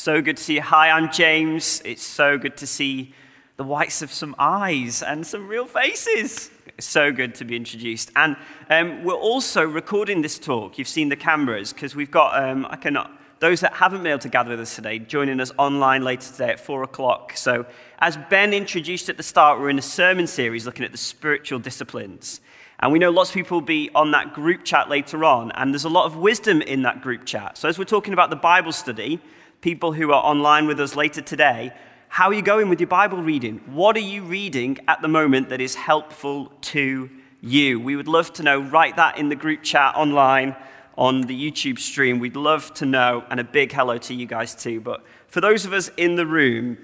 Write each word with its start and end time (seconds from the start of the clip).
So 0.00 0.22
good 0.22 0.38
to 0.38 0.42
see 0.42 0.54
you. 0.54 0.62
Hi, 0.62 0.88
I'm 0.88 1.12
James. 1.12 1.82
It's 1.84 2.02
so 2.02 2.38
good 2.38 2.56
to 2.56 2.66
see 2.66 3.12
the 3.58 3.64
whites 3.64 4.00
of 4.00 4.10
some 4.10 4.34
eyes 4.38 5.02
and 5.02 5.26
some 5.26 5.46
real 5.46 5.66
faces. 5.66 6.50
So 6.78 7.12
good 7.12 7.34
to 7.34 7.44
be 7.44 7.54
introduced. 7.54 8.10
And 8.16 8.34
um, 8.70 9.04
we're 9.04 9.12
also 9.12 9.62
recording 9.62 10.22
this 10.22 10.38
talk. 10.38 10.78
You've 10.78 10.88
seen 10.88 11.10
the 11.10 11.16
cameras 11.16 11.74
because 11.74 11.94
we've 11.94 12.10
got, 12.10 12.42
um, 12.42 12.64
I 12.70 12.76
cannot, 12.76 13.12
those 13.40 13.60
that 13.60 13.74
haven't 13.74 14.02
been 14.02 14.12
able 14.12 14.20
to 14.20 14.30
gather 14.30 14.48
with 14.48 14.60
us 14.60 14.74
today, 14.74 15.00
joining 15.00 15.38
us 15.38 15.52
online 15.58 16.00
later 16.02 16.32
today 16.32 16.48
at 16.48 16.60
four 16.60 16.82
o'clock. 16.82 17.36
So, 17.36 17.66
as 17.98 18.16
Ben 18.30 18.54
introduced 18.54 19.10
at 19.10 19.18
the 19.18 19.22
start, 19.22 19.60
we're 19.60 19.68
in 19.68 19.78
a 19.78 19.82
sermon 19.82 20.26
series 20.26 20.64
looking 20.64 20.86
at 20.86 20.92
the 20.92 20.98
spiritual 20.98 21.58
disciplines. 21.58 22.40
And 22.78 22.90
we 22.90 22.98
know 22.98 23.10
lots 23.10 23.28
of 23.28 23.34
people 23.34 23.58
will 23.58 23.66
be 23.66 23.90
on 23.94 24.12
that 24.12 24.32
group 24.32 24.64
chat 24.64 24.88
later 24.88 25.26
on, 25.26 25.52
and 25.52 25.74
there's 25.74 25.84
a 25.84 25.90
lot 25.90 26.06
of 26.06 26.16
wisdom 26.16 26.62
in 26.62 26.80
that 26.84 27.02
group 27.02 27.26
chat. 27.26 27.58
So, 27.58 27.68
as 27.68 27.78
we're 27.78 27.84
talking 27.84 28.14
about 28.14 28.30
the 28.30 28.36
Bible 28.36 28.72
study, 28.72 29.20
people 29.60 29.92
who 29.92 30.12
are 30.12 30.22
online 30.24 30.66
with 30.66 30.80
us 30.80 30.96
later 30.96 31.20
today, 31.20 31.72
how 32.08 32.28
are 32.28 32.34
you 32.34 32.42
going 32.42 32.68
with 32.68 32.80
your 32.80 32.86
Bible 32.86 33.22
reading? 33.22 33.60
What 33.66 33.96
are 33.96 34.00
you 34.00 34.22
reading 34.22 34.78
at 34.88 35.02
the 35.02 35.08
moment 35.08 35.50
that 35.50 35.60
is 35.60 35.74
helpful 35.74 36.52
to 36.62 37.10
you? 37.40 37.78
We 37.78 37.94
would 37.94 38.08
love 38.08 38.32
to 38.34 38.42
know. 38.42 38.60
Write 38.60 38.96
that 38.96 39.18
in 39.18 39.28
the 39.28 39.36
group 39.36 39.62
chat 39.62 39.94
online 39.96 40.56
on 40.96 41.22
the 41.22 41.50
YouTube 41.50 41.78
stream. 41.78 42.18
We'd 42.18 42.36
love 42.36 42.72
to 42.74 42.86
know, 42.86 43.24
and 43.30 43.38
a 43.38 43.44
big 43.44 43.72
hello 43.72 43.98
to 43.98 44.14
you 44.14 44.26
guys 44.26 44.54
too. 44.54 44.80
But 44.80 45.04
for 45.28 45.40
those 45.40 45.64
of 45.64 45.72
us 45.72 45.90
in 45.96 46.16
the 46.16 46.26
room, 46.26 46.78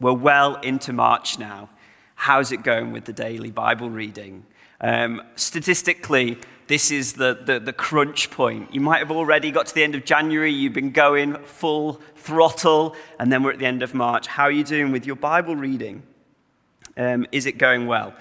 we're 0.00 0.12
well 0.12 0.56
into 0.56 0.92
March 0.92 1.38
now. 1.38 1.70
How's 2.14 2.50
it 2.52 2.62
going 2.62 2.90
with 2.90 3.04
the 3.04 3.12
daily 3.12 3.50
Bible 3.50 3.90
reading? 3.90 4.44
Um, 4.80 5.22
statistically, 5.36 6.38
this 6.68 6.90
is 6.90 7.14
the, 7.14 7.38
the, 7.44 7.58
the, 7.58 7.72
crunch 7.72 8.30
point. 8.30 8.72
You 8.74 8.80
might 8.80 8.98
have 8.98 9.10
already 9.10 9.50
got 9.50 9.66
to 9.66 9.74
the 9.74 9.82
end 9.82 9.94
of 9.94 10.04
January, 10.04 10.52
you've 10.52 10.74
been 10.74 10.92
going 10.92 11.34
full 11.42 12.00
throttle, 12.14 12.94
and 13.18 13.32
then 13.32 13.42
we're 13.42 13.52
at 13.52 13.58
the 13.58 13.66
end 13.66 13.82
of 13.82 13.94
March. 13.94 14.26
How 14.26 14.44
are 14.44 14.50
you 14.50 14.64
doing 14.64 14.92
with 14.92 15.06
your 15.06 15.16
Bible 15.16 15.56
reading? 15.56 16.02
Um, 16.98 17.26
is 17.32 17.46
it 17.46 17.58
going 17.58 17.86
well? 17.86 18.12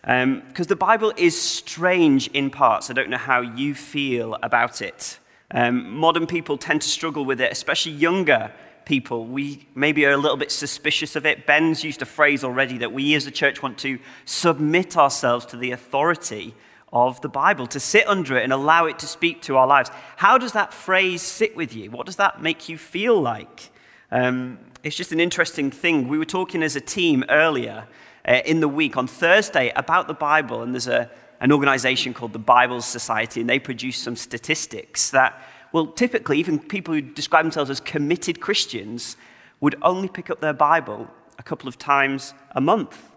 Because 0.00 0.24
um, 0.24 0.42
the 0.68 0.76
Bible 0.76 1.12
is 1.16 1.40
strange 1.40 2.26
in 2.28 2.50
parts. 2.50 2.90
I 2.90 2.92
don't 2.92 3.08
know 3.08 3.18
how 3.18 3.40
you 3.40 3.74
feel 3.74 4.36
about 4.42 4.82
it. 4.82 5.20
Um, 5.52 5.96
modern 5.96 6.26
people 6.26 6.58
tend 6.58 6.82
to 6.82 6.88
struggle 6.88 7.24
with 7.24 7.40
it, 7.40 7.52
especially 7.52 7.92
younger 7.92 8.50
people. 8.84 9.26
We 9.26 9.68
maybe 9.76 10.04
are 10.06 10.12
a 10.12 10.16
little 10.16 10.36
bit 10.36 10.50
suspicious 10.50 11.14
of 11.14 11.24
it. 11.24 11.46
Ben's 11.46 11.84
used 11.84 12.02
a 12.02 12.06
phrase 12.06 12.42
already 12.42 12.78
that 12.78 12.92
we 12.92 13.14
as 13.14 13.26
a 13.28 13.30
church 13.30 13.62
want 13.62 13.78
to 13.78 14.00
submit 14.24 14.96
ourselves 14.96 15.46
to 15.46 15.56
the 15.56 15.70
authority 15.70 16.54
of 16.92 17.20
the 17.20 17.28
Bible, 17.28 17.66
to 17.68 17.80
sit 17.80 18.06
under 18.06 18.36
it 18.36 18.44
and 18.44 18.52
allow 18.52 18.86
it 18.86 18.98
to 18.98 19.06
speak 19.06 19.42
to 19.42 19.56
our 19.56 19.66
lives. 19.66 19.90
How 20.16 20.38
does 20.38 20.52
that 20.52 20.74
phrase 20.74 21.22
sit 21.22 21.56
with 21.56 21.74
you? 21.74 21.90
What 21.90 22.06
does 22.06 22.16
that 22.16 22.42
make 22.42 22.68
you 22.68 22.76
feel 22.76 23.20
like? 23.20 23.70
Um, 24.10 24.58
it's 24.82 24.96
just 24.96 25.12
an 25.12 25.20
interesting 25.20 25.70
thing. 25.70 26.08
We 26.08 26.18
were 26.18 26.24
talking 26.24 26.62
as 26.62 26.76
a 26.76 26.80
team 26.80 27.24
earlier 27.28 27.86
uh, 28.28 28.40
in 28.44 28.60
the 28.60 28.68
week 28.68 28.96
on 28.96 29.06
Thursday 29.06 29.72
about 29.74 30.06
the 30.06 30.14
Bible, 30.14 30.62
and 30.62 30.74
there's 30.74 30.88
a, 30.88 31.10
an 31.40 31.50
organization 31.52 32.12
called 32.12 32.32
the 32.32 32.38
Bible 32.38 32.82
Society, 32.82 33.40
and 33.40 33.48
they 33.48 33.58
produce 33.58 33.96
some 33.96 34.16
statistics 34.16 35.10
that, 35.10 35.40
well, 35.72 35.86
typically, 35.86 36.38
even 36.38 36.58
people 36.58 36.92
who 36.92 37.00
describe 37.00 37.44
themselves 37.44 37.70
as 37.70 37.80
committed 37.80 38.40
Christians 38.40 39.16
would 39.60 39.76
only 39.82 40.08
pick 40.08 40.28
up 40.28 40.40
their 40.40 40.52
Bible 40.52 41.08
a 41.38 41.42
couple 41.42 41.68
of 41.68 41.78
times 41.78 42.34
a 42.50 42.60
month. 42.60 43.11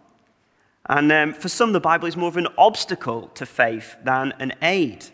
And 0.88 1.12
um, 1.12 1.34
for 1.34 1.50
some, 1.50 1.72
the 1.72 1.80
Bible 1.80 2.08
is 2.08 2.16
more 2.16 2.30
of 2.30 2.38
an 2.38 2.48
obstacle 2.58 3.30
to 3.30 3.46
faith 3.46 3.96
than 4.04 4.34
an 4.40 4.54
aid. 4.62 5.06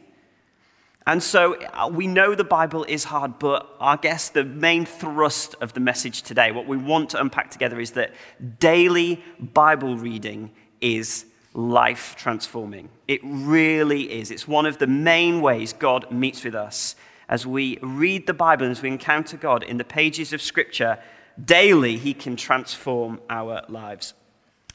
And 1.07 1.23
so 1.23 1.55
uh, 1.55 1.89
we 1.91 2.07
know 2.07 2.35
the 2.35 2.43
Bible 2.43 2.83
is 2.83 3.05
hard, 3.05 3.39
but 3.39 3.67
I 3.79 3.95
guess 3.95 4.29
the 4.29 4.43
main 4.43 4.85
thrust 4.85 5.55
of 5.61 5.73
the 5.73 5.79
message 5.79 6.21
today, 6.21 6.51
what 6.51 6.67
we 6.67 6.77
want 6.77 7.11
to 7.11 7.21
unpack 7.21 7.49
together, 7.49 7.79
is 7.79 7.91
that 7.91 8.13
daily 8.59 9.23
Bible 9.39 9.97
reading 9.97 10.51
is 10.79 11.25
life 11.53 12.15
transforming. 12.17 12.89
It 13.07 13.21
really 13.23 14.11
is. 14.11 14.29
It's 14.29 14.47
one 14.47 14.65
of 14.65 14.77
the 14.77 14.87
main 14.87 15.41
ways 15.41 15.73
God 15.73 16.11
meets 16.11 16.43
with 16.43 16.55
us. 16.55 16.95
As 17.27 17.47
we 17.47 17.77
read 17.81 18.27
the 18.27 18.33
Bible 18.33 18.65
and 18.65 18.71
as 18.71 18.81
we 18.81 18.89
encounter 18.89 19.37
God 19.37 19.63
in 19.63 19.77
the 19.77 19.83
pages 19.83 20.33
of 20.33 20.41
Scripture, 20.41 20.99
daily 21.43 21.97
He 21.97 22.13
can 22.13 22.35
transform 22.35 23.21
our 23.29 23.63
lives. 23.69 24.13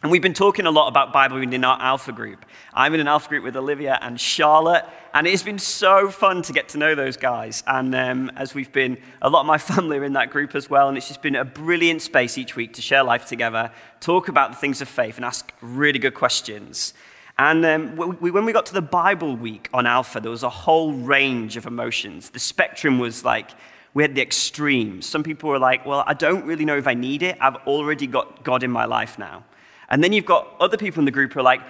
And 0.06 0.12
we've 0.12 0.22
been 0.22 0.34
talking 0.34 0.67
a 0.67 0.71
lot 0.71 0.87
about 0.87 1.12
Bible 1.12 1.37
reading 1.37 1.55
in 1.55 1.65
our 1.65 1.83
Alpha 1.83 2.12
group. 2.12 2.47
I'm 2.72 2.94
in 2.94 3.00
an 3.00 3.09
Alpha 3.09 3.28
group 3.28 3.43
with 3.43 3.56
Olivia 3.56 3.99
and 4.00 4.21
Charlotte, 4.21 4.84
and 5.12 5.27
it's 5.27 5.43
been 5.43 5.59
so 5.59 6.11
fun 6.11 6.43
to 6.43 6.53
get 6.53 6.69
to 6.69 6.78
know 6.78 6.94
those 6.94 7.17
guys. 7.17 7.65
And 7.67 7.93
um, 7.93 8.31
as 8.37 8.55
we've 8.55 8.71
been, 8.71 8.99
a 9.21 9.28
lot 9.28 9.41
of 9.41 9.47
my 9.47 9.59
family 9.75 9.99
are 9.99 10.05
in 10.05 10.12
that 10.12 10.31
group 10.31 10.55
as 10.55 10.71
well, 10.71 10.89
and 10.89 10.97
it's 10.97 11.09
just 11.09 11.22
been 11.22 11.34
a 11.34 11.45
brilliant 11.45 12.03
space 12.03 12.39
each 12.39 12.55
week 12.55 12.75
to 12.75 12.83
share 12.83 13.03
life 13.03 13.27
together, 13.27 13.72
talk 13.99 14.28
about 14.28 14.53
the 14.53 14.56
things 14.56 14.81
of 14.81 14.89
faith, 14.89 15.16
and 15.16 15.25
ask 15.25 15.53
really 15.61 15.99
good 15.99 16.15
questions. 16.15 16.95
And 17.37 17.66
um, 17.66 17.97
we, 17.97 18.31
when 18.31 18.45
we 18.45 18.53
got 18.53 18.66
to 18.66 18.75
the 18.75 18.83
Bible 18.83 19.34
week 19.34 19.69
on 19.75 19.87
Alpha, 19.87 20.21
there 20.21 20.31
was 20.31 20.45
a 20.45 20.49
whole 20.49 20.93
range 20.93 21.56
of 21.56 21.66
emotions. 21.66 22.31
The 22.31 22.39
spectrum 22.39 23.00
was 23.00 23.25
like, 23.25 23.50
we 23.93 24.05
had 24.05 24.15
the 24.15 24.22
extremes. 24.22 25.05
Some 25.05 25.25
people 25.25 25.50
were 25.50 25.59
like, 25.59 25.84
well, 25.84 26.05
I 26.06 26.15
don't 26.15 26.45
really 26.45 26.65
know 26.65 26.77
if 26.77 26.87
I 26.87 26.95
need 26.95 27.25
it. 27.25 27.37
I've 27.41 27.56
already 27.66 28.06
got 28.06 28.45
God 28.45 28.62
in 28.62 28.71
my 28.71 28.84
life 28.84 29.19
now. 29.19 29.43
And 29.88 30.02
then 30.02 30.12
you've 30.12 30.26
got 30.26 30.54
other 30.60 30.76
people 30.76 31.00
in 31.00 31.04
the 31.04 31.10
group 31.10 31.32
who 31.32 31.41
are 31.41 31.44
like, 31.44 31.62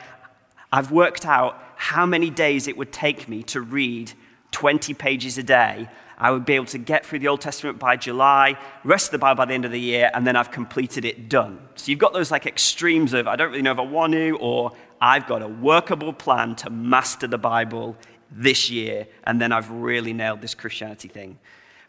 I've 0.73 0.91
worked 0.91 1.27
out 1.27 1.63
how 1.77 2.07
many 2.07 2.31
days 2.31 2.69
it 2.69 2.77
would 2.77 2.93
take 2.93 3.29
me 3.29 3.43
to 3.45 3.61
read 3.61 4.13
20 4.51 4.95
pages 4.95 5.39
a 5.39 5.43
day. 5.43 5.89
I 6.19 6.31
would 6.31 6.47
be 6.47 6.55
able 6.55 6.67
to 6.67 6.79
get 6.79 7.05
through 7.05 7.19
the 7.19 7.29
Old 7.29 7.43
Testament 7.43 7.79
by 7.79 7.97
July, 7.97 8.59
rest 8.85 9.09
of 9.09 9.13
the 9.13 9.19
Bible 9.19 9.37
by 9.37 9.45
the 9.45 9.55
end 9.55 9.67
of 9.67 9.71
the 9.71 9.81
year, 9.81 10.11
and 10.15 10.27
then 10.27 10.35
I've 10.35 10.51
completed 10.51 11.05
it 11.05 11.29
done. 11.29 11.59
So 11.75 11.91
you've 11.91 11.99
got 11.99 12.15
those 12.15 12.31
like 12.31 12.47
extremes 12.47 13.13
of 13.13 13.29
I 13.29 13.37
don't 13.37 13.51
really 13.51 13.63
know 13.63 13.73
if 13.73 13.79
I 13.79 13.83
want 13.83 14.15
to, 14.15 14.39
or 14.39 14.73
I've 15.01 15.27
got 15.27 15.43
a 15.43 15.49
workable 15.49 16.15
plan 16.15 16.57
to 16.57 16.71
master 16.71 17.27
the 17.27 17.39
Bible 17.39 17.97
this 18.31 18.71
year, 18.71 19.07
and 19.25 19.41
then 19.41 19.53
I've 19.53 19.71
really 19.71 20.15
nailed 20.15 20.41
this 20.41 20.55
Christianity 20.55 21.09
thing. 21.09 21.39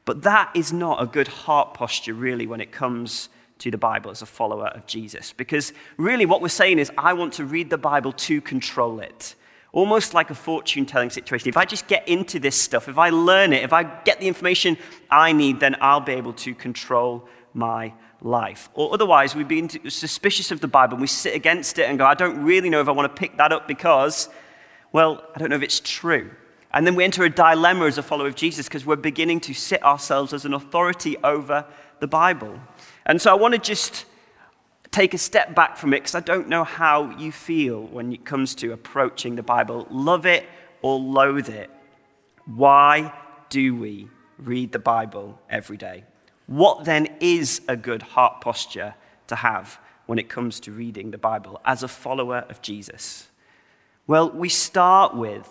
But 0.03 0.23
that 0.23 0.51
is 0.53 0.73
not 0.73 1.01
a 1.01 1.05
good 1.05 1.27
heart 1.29 1.73
posture, 1.73 2.13
really, 2.13 2.47
when 2.47 2.59
it 2.59 2.71
comes 2.71 3.29
to 3.59 3.72
the 3.72 3.78
Bible 3.78 4.12
as 4.12 4.22
a 4.22 4.25
follower 4.25 4.68
of 4.68 4.85
Jesus. 4.85 5.34
Because 5.34 5.73
really, 5.97 6.25
what 6.25 6.41
we're 6.41 6.50
saying 6.50 6.79
is, 6.79 6.91
I 6.97 7.13
want 7.13 7.34
to 7.34 7.45
read 7.45 7.69
the 7.69 7.78
Bible 7.78 8.13
to 8.13 8.41
control 8.41 9.00
it. 9.00 9.35
Almost 9.72 10.13
like 10.13 10.29
a 10.29 10.35
fortune 10.35 10.85
telling 10.85 11.09
situation. 11.09 11.50
If 11.50 11.57
I 11.57 11.66
just 11.66 11.88
get 11.88 12.07
into 12.07 12.40
this 12.40 12.59
stuff, 12.59 12.88
if 12.88 12.97
I 12.97 13.09
learn 13.09 13.53
it, 13.53 13.63
if 13.63 13.73
I 13.73 13.84
get 13.84 14.19
the 14.19 14.28
information 14.28 14.78
I 15.09 15.34
need, 15.34 15.59
then 15.59 15.75
I'll 15.81 16.00
be 16.00 16.13
able 16.13 16.34
to 16.34 16.56
control 16.56 17.28
my 17.53 17.94
life. 18.22 18.69
Or 18.73 18.94
otherwise, 18.94 19.35
we 19.35 19.44
be 19.44 19.68
suspicious 19.89 20.51
of 20.51 20.62
the 20.62 20.68
Bible 20.68 20.94
and 20.94 21.01
we 21.01 21.07
sit 21.07 21.35
against 21.35 21.79
it 21.79 21.89
and 21.89 21.97
go, 21.97 22.06
I 22.06 22.13
don't 22.13 22.44
really 22.44 22.69
know 22.69 22.81
if 22.81 22.88
I 22.88 22.91
want 22.91 23.13
to 23.13 23.19
pick 23.19 23.38
that 23.38 23.51
up 23.51 23.68
because, 23.68 24.29
well, 24.91 25.24
I 25.35 25.39
don't 25.39 25.50
know 25.50 25.56
if 25.56 25.63
it's 25.63 25.81
true. 25.81 26.31
And 26.72 26.85
then 26.85 26.95
we 26.95 27.03
enter 27.03 27.24
a 27.24 27.29
dilemma 27.29 27.85
as 27.85 27.97
a 27.97 28.03
follower 28.03 28.28
of 28.28 28.35
Jesus 28.35 28.68
because 28.68 28.85
we're 28.85 28.97
beginning 28.97 29.39
to 29.41 29.53
sit 29.53 29.84
ourselves 29.84 30.34
as 30.34 30.45
an 30.45 30.53
authority 30.53 31.18
over 31.24 31.66
the 32.00 32.07
Bible. 32.07 32.59
And 33.07 33.22
so 33.22 33.31
I 33.31 33.35
want 33.35 33.53
to 33.53 33.59
just 33.59 34.06
take 34.91 35.13
a 35.13 35.18
step 35.18 35.56
back 35.56 35.78
from 35.78 35.94
it 35.94 36.01
because 36.01 36.13
I 36.13 36.19
don't 36.19 36.50
know 36.50 36.66
how 36.66 37.18
you 37.18 37.31
feel 37.31 37.81
when 37.81 38.12
it 38.12 38.25
comes 38.25 38.53
to 38.56 38.73
approaching 38.73 39.35
the 39.35 39.44
Bible. 39.44 39.88
Love 39.90 40.25
it 40.25 40.45
or 40.81 41.00
loathe 41.00 41.50
it. 41.50 41.69
Why 42.45 43.13
do 43.50 43.75
we 43.75 44.09
read 44.38 44.73
the 44.73 44.79
Bible 44.79 45.40
every 45.50 45.78
day? 45.78 46.03
What 46.47 46.84
then 46.84 47.07
is 47.22 47.62
a 47.68 47.78
good 47.78 48.01
heart 48.01 48.41
posture 48.41 48.95
to 49.28 49.35
have 49.38 49.79
when 50.06 50.19
it 50.19 50.29
comes 50.29 50.59
to 50.62 50.72
reading 50.72 51.12
the 51.12 51.18
Bible 51.18 51.62
as 51.63 51.84
a 51.84 51.88
follower 51.88 52.45
of 52.50 52.62
Jesus? 52.62 53.28
Well, 54.06 54.29
we 54.31 54.50
start 54.50 55.16
with 55.16 55.50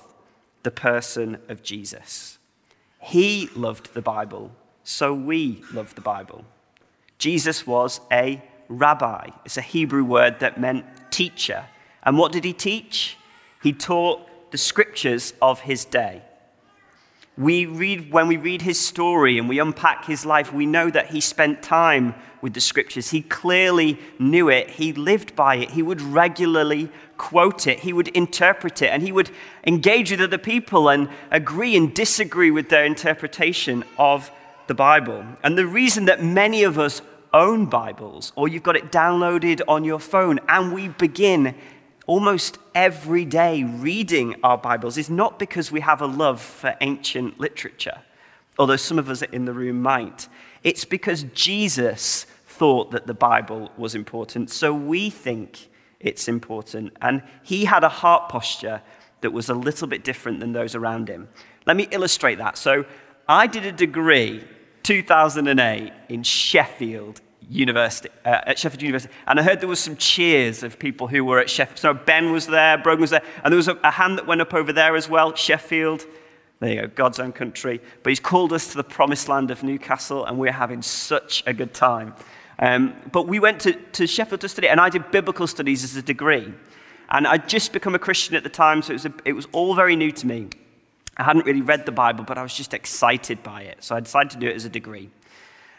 the 0.62 0.70
person 0.70 1.38
of 1.48 1.62
Jesus. 1.62 2.38
He 3.00 3.48
loved 3.54 3.94
the 3.94 4.02
Bible, 4.02 4.52
so 4.84 5.14
we 5.14 5.62
love 5.72 5.94
the 5.94 6.00
Bible. 6.00 6.44
Jesus 7.18 7.66
was 7.66 8.00
a 8.12 8.42
rabbi. 8.68 9.28
It's 9.44 9.56
a 9.56 9.62
Hebrew 9.62 10.04
word 10.04 10.40
that 10.40 10.60
meant 10.60 10.84
teacher. 11.10 11.66
And 12.02 12.18
what 12.18 12.32
did 12.32 12.44
he 12.44 12.52
teach? 12.52 13.16
He 13.62 13.72
taught 13.72 14.50
the 14.50 14.58
scriptures 14.58 15.34
of 15.40 15.60
his 15.60 15.84
day. 15.84 16.22
We 17.38 17.66
read, 17.66 18.10
when 18.10 18.28
we 18.28 18.38
read 18.38 18.62
his 18.62 18.80
story 18.80 19.38
and 19.38 19.48
we 19.48 19.58
unpack 19.58 20.06
his 20.06 20.24
life, 20.24 20.52
we 20.52 20.64
know 20.64 20.88
that 20.90 21.08
he 21.08 21.20
spent 21.20 21.62
time 21.62 22.14
with 22.40 22.54
the 22.54 22.60
scriptures. 22.60 23.10
He 23.10 23.20
clearly 23.20 23.98
knew 24.18 24.48
it. 24.48 24.70
He 24.70 24.92
lived 24.92 25.36
by 25.36 25.56
it. 25.56 25.70
He 25.70 25.82
would 25.82 26.00
regularly 26.00 26.90
quote 27.18 27.66
it. 27.66 27.80
He 27.80 27.92
would 27.92 28.08
interpret 28.08 28.80
it. 28.80 28.88
And 28.88 29.02
he 29.02 29.12
would 29.12 29.30
engage 29.66 30.10
with 30.10 30.20
other 30.20 30.38
people 30.38 30.88
and 30.88 31.08
agree 31.30 31.76
and 31.76 31.92
disagree 31.92 32.50
with 32.50 32.68
their 32.68 32.84
interpretation 32.84 33.84
of 33.98 34.30
the 34.66 34.74
Bible. 34.74 35.24
And 35.42 35.56
the 35.56 35.66
reason 35.66 36.06
that 36.06 36.22
many 36.22 36.62
of 36.64 36.78
us 36.78 37.02
own 37.32 37.66
Bibles 37.66 38.32
or 38.34 38.48
you've 38.48 38.62
got 38.62 38.76
it 38.76 38.90
downloaded 38.90 39.60
on 39.68 39.84
your 39.84 39.98
phone 39.98 40.40
and 40.48 40.72
we 40.72 40.88
begin 40.88 41.54
almost 42.06 42.58
every 42.74 43.24
day 43.24 43.62
reading 43.64 44.36
our 44.42 44.56
Bibles 44.56 44.96
is 44.96 45.10
not 45.10 45.38
because 45.38 45.72
we 45.72 45.80
have 45.80 46.00
a 46.00 46.06
love 46.06 46.40
for 46.40 46.74
ancient 46.80 47.38
literature, 47.40 48.02
although 48.58 48.76
some 48.76 48.98
of 48.98 49.10
us 49.10 49.22
in 49.22 49.44
the 49.44 49.52
room 49.52 49.82
might. 49.82 50.28
It's 50.62 50.84
because 50.84 51.24
Jesus 51.34 52.26
thought 52.46 52.90
that 52.92 53.06
the 53.06 53.14
Bible 53.14 53.70
was 53.76 53.94
important, 53.94 54.50
so 54.50 54.72
we 54.72 55.10
think 55.10 55.68
it's 56.00 56.28
important. 56.28 56.96
And 57.02 57.22
he 57.42 57.64
had 57.64 57.84
a 57.84 57.88
heart 57.88 58.28
posture 58.28 58.82
that 59.20 59.32
was 59.32 59.48
a 59.48 59.54
little 59.54 59.88
bit 59.88 60.04
different 60.04 60.40
than 60.40 60.52
those 60.52 60.74
around 60.74 61.08
him. 61.08 61.28
Let 61.66 61.76
me 61.76 61.88
illustrate 61.90 62.36
that. 62.36 62.56
So, 62.56 62.84
I 63.28 63.48
did 63.48 63.64
a 63.64 63.72
degree 63.72 64.44
2008 64.86 65.92
in 66.08 66.22
Sheffield 66.22 67.20
University, 67.50 68.08
uh, 68.24 68.42
at 68.46 68.56
Sheffield 68.56 68.82
University, 68.82 69.12
and 69.26 69.40
I 69.40 69.42
heard 69.42 69.58
there 69.58 69.68
was 69.68 69.80
some 69.80 69.96
cheers 69.96 70.62
of 70.62 70.78
people 70.78 71.08
who 71.08 71.24
were 71.24 71.40
at 71.40 71.50
Sheffield. 71.50 71.80
So 71.80 71.92
Ben 71.92 72.30
was 72.30 72.46
there, 72.46 72.78
Brogan 72.78 73.00
was 73.00 73.10
there, 73.10 73.22
and 73.42 73.50
there 73.50 73.56
was 73.56 73.66
a, 73.66 73.76
a 73.82 73.90
hand 73.90 74.16
that 74.16 74.28
went 74.28 74.42
up 74.42 74.54
over 74.54 74.72
there 74.72 74.94
as 74.94 75.08
well, 75.08 75.34
Sheffield. 75.34 76.06
There 76.60 76.72
you 76.72 76.80
go, 76.82 76.86
God's 76.86 77.18
own 77.18 77.32
country. 77.32 77.80
But 78.04 78.10
he's 78.10 78.20
called 78.20 78.52
us 78.52 78.68
to 78.68 78.76
the 78.76 78.84
promised 78.84 79.28
land 79.28 79.50
of 79.50 79.64
Newcastle, 79.64 80.24
and 80.24 80.38
we're 80.38 80.52
having 80.52 80.82
such 80.82 81.42
a 81.48 81.52
good 81.52 81.74
time. 81.74 82.14
Um, 82.60 82.94
but 83.10 83.26
we 83.26 83.40
went 83.40 83.60
to, 83.62 83.72
to 83.72 84.06
Sheffield 84.06 84.42
to 84.42 84.48
study, 84.48 84.68
and 84.68 84.80
I 84.80 84.88
did 84.88 85.10
biblical 85.10 85.48
studies 85.48 85.82
as 85.82 85.96
a 85.96 86.02
degree. 86.02 86.54
And 87.10 87.26
I'd 87.26 87.48
just 87.48 87.72
become 87.72 87.96
a 87.96 87.98
Christian 87.98 88.36
at 88.36 88.44
the 88.44 88.50
time, 88.50 88.82
so 88.82 88.92
it 88.92 88.94
was, 88.94 89.06
a, 89.06 89.14
it 89.24 89.32
was 89.32 89.48
all 89.50 89.74
very 89.74 89.96
new 89.96 90.12
to 90.12 90.28
me. 90.28 90.50
I 91.16 91.24
hadn't 91.24 91.46
really 91.46 91.62
read 91.62 91.86
the 91.86 91.92
Bible, 91.92 92.24
but 92.24 92.38
I 92.38 92.42
was 92.42 92.54
just 92.54 92.74
excited 92.74 93.42
by 93.42 93.62
it. 93.62 93.82
So 93.82 93.96
I 93.96 94.00
decided 94.00 94.30
to 94.32 94.38
do 94.38 94.48
it 94.48 94.56
as 94.56 94.64
a 94.64 94.68
degree. 94.68 95.10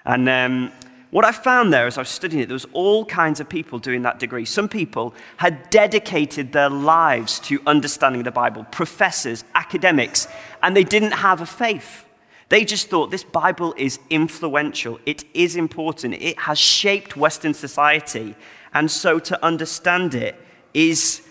And 0.06 0.28
um, 0.28 0.72
what 1.12 1.24
I 1.26 1.32
found 1.32 1.72
there 1.72 1.88
as 1.88 1.98
I 1.98 2.02
was 2.02 2.10
studying 2.10 2.42
it, 2.42 2.48
there 2.48 2.56
was 2.56 2.66
all 2.74 3.06
kinds 3.06 3.40
of 3.40 3.48
people 3.48 3.80
doing 3.80 4.02
that 4.02 4.20
degree. 4.20 4.46
Some 4.46 4.68
people 4.68 5.14
had 5.38 5.70
dedicated 5.70 6.52
their 6.52 6.70
lives 6.70 7.40
to 7.42 7.62
understanding 7.66 8.24
the 8.24 8.32
Bible, 8.32 8.66
professors, 8.72 9.44
academics, 9.56 10.28
and 10.64 10.76
they 10.76 10.84
didn't 10.84 11.12
have 11.12 11.42
a 11.42 11.46
faith. 11.46 12.06
They 12.50 12.64
just 12.64 12.90
thought 12.90 13.12
this 13.12 13.24
Bible 13.24 13.74
is 13.78 14.00
influential, 14.10 15.00
it 15.06 15.26
is 15.34 15.56
important, 15.56 16.14
it 16.14 16.40
has 16.40 16.58
shaped 16.58 17.18
Western 17.18 17.54
society, 17.54 18.36
and 18.74 18.90
so 18.90 19.20
to 19.20 19.44
understand 19.44 20.16
it 20.16 20.36
is, 20.74 21.27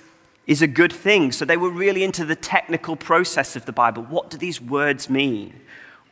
is 0.47 0.63
a 0.63 0.67
good 0.67 0.93
thing. 0.93 1.33
So 1.33 1.45
they 1.45 1.57
were 1.57 1.71
really 1.71 2.05
into 2.05 2.25
the 2.25 2.37
technical 2.37 2.97
process 2.97 3.57
of 3.57 3.65
the 3.65 3.73
Bible. 3.73 4.03
What 4.05 4.31
do 4.31 4.37
these 4.37 4.61
words 4.61 5.11
mean? 5.11 5.61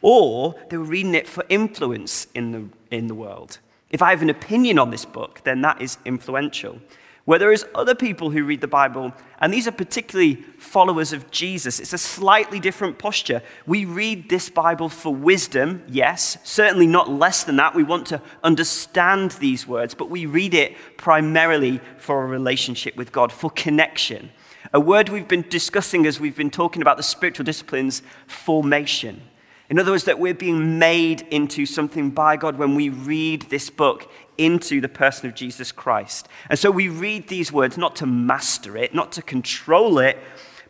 or 0.04 0.54
they 0.69 0.76
were 0.76 0.84
reading 0.84 1.14
it 1.14 1.26
for 1.26 1.46
influence 1.48 2.26
in 2.34 2.52
the, 2.52 2.69
in 2.94 3.06
the 3.06 3.14
world. 3.14 3.58
If 3.88 4.02
I 4.02 4.10
have 4.10 4.20
an 4.20 4.28
opinion 4.28 4.78
on 4.78 4.90
this 4.90 5.06
book, 5.06 5.40
then 5.44 5.62
that 5.62 5.81
is 5.81 5.96
influential. 6.04 6.78
Where 7.24 7.38
there 7.38 7.52
is 7.52 7.64
other 7.74 7.94
people 7.94 8.30
who 8.30 8.44
read 8.44 8.60
the 8.60 8.68
Bible, 8.68 9.14
and 9.38 9.52
these 9.52 9.66
are 9.66 9.72
particularly 9.72 10.34
followers 10.58 11.14
of 11.14 11.30
Jesus, 11.30 11.80
it's 11.80 11.94
a 11.94 11.98
slightly 11.98 12.60
different 12.60 12.98
posture. 12.98 13.40
We 13.66 13.86
read 13.86 14.28
this 14.28 14.50
Bible 14.50 14.90
for 14.90 15.14
wisdom, 15.14 15.82
yes, 15.88 16.36
certainly 16.44 16.86
not 16.86 17.08
less 17.08 17.42
than 17.44 17.56
that. 17.56 17.74
We 17.74 17.82
want 17.82 18.06
to 18.08 18.20
understand 18.42 19.32
these 19.32 19.66
words, 19.66 19.94
but 19.94 20.10
we 20.10 20.26
read 20.26 20.52
it 20.52 20.76
primarily 20.98 21.80
for 21.96 22.22
a 22.22 22.26
relationship 22.26 22.94
with 22.94 23.10
God, 23.10 23.32
for 23.32 23.48
connection. 23.50 24.30
A 24.74 24.80
word 24.80 25.08
we've 25.08 25.28
been 25.28 25.46
discussing 25.48 26.06
as 26.06 26.20
we've 26.20 26.36
been 26.36 26.50
talking 26.50 26.82
about 26.82 26.98
the 26.98 27.02
spiritual 27.02 27.44
disciplines 27.44 28.02
formation. 28.26 29.22
In 29.70 29.78
other 29.78 29.93
words, 29.93 30.05
that 30.05 30.19
we're 30.19 30.34
being 30.34 30.78
made 30.78 31.22
into 31.31 31.64
something 31.64 32.11
by 32.11 32.37
God 32.37 32.58
when 32.58 32.75
we 32.75 32.90
read 32.90 33.43
this 33.43 33.70
book 33.70 34.11
into 34.37 34.81
the 34.81 34.88
person 34.88 35.28
of 35.28 35.34
Jesus 35.34 35.72
Christ. 35.72 36.28
And 36.50 36.58
so 36.58 36.70
we 36.70 36.88
read 36.88 37.28
these 37.28 37.50
words 37.50 37.78
not 37.78 37.96
to 37.96 38.06
master 38.06 38.76
it, 38.76 38.94
not 38.94 39.12
to 39.12 39.22
control 39.22 39.99
it, 39.99 40.19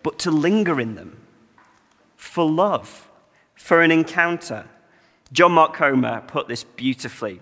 but 0.02 0.19
to 0.20 0.31
linger 0.31 0.81
in 0.81 0.94
them 0.94 1.20
for 2.17 2.49
love, 2.49 3.11
for 3.55 3.82
an 3.82 3.91
encounter. 3.91 4.67
John 5.32 5.52
Mark 5.52 5.75
Comer 5.75 6.23
put 6.26 6.47
this 6.47 6.62
beautifully 6.62 7.40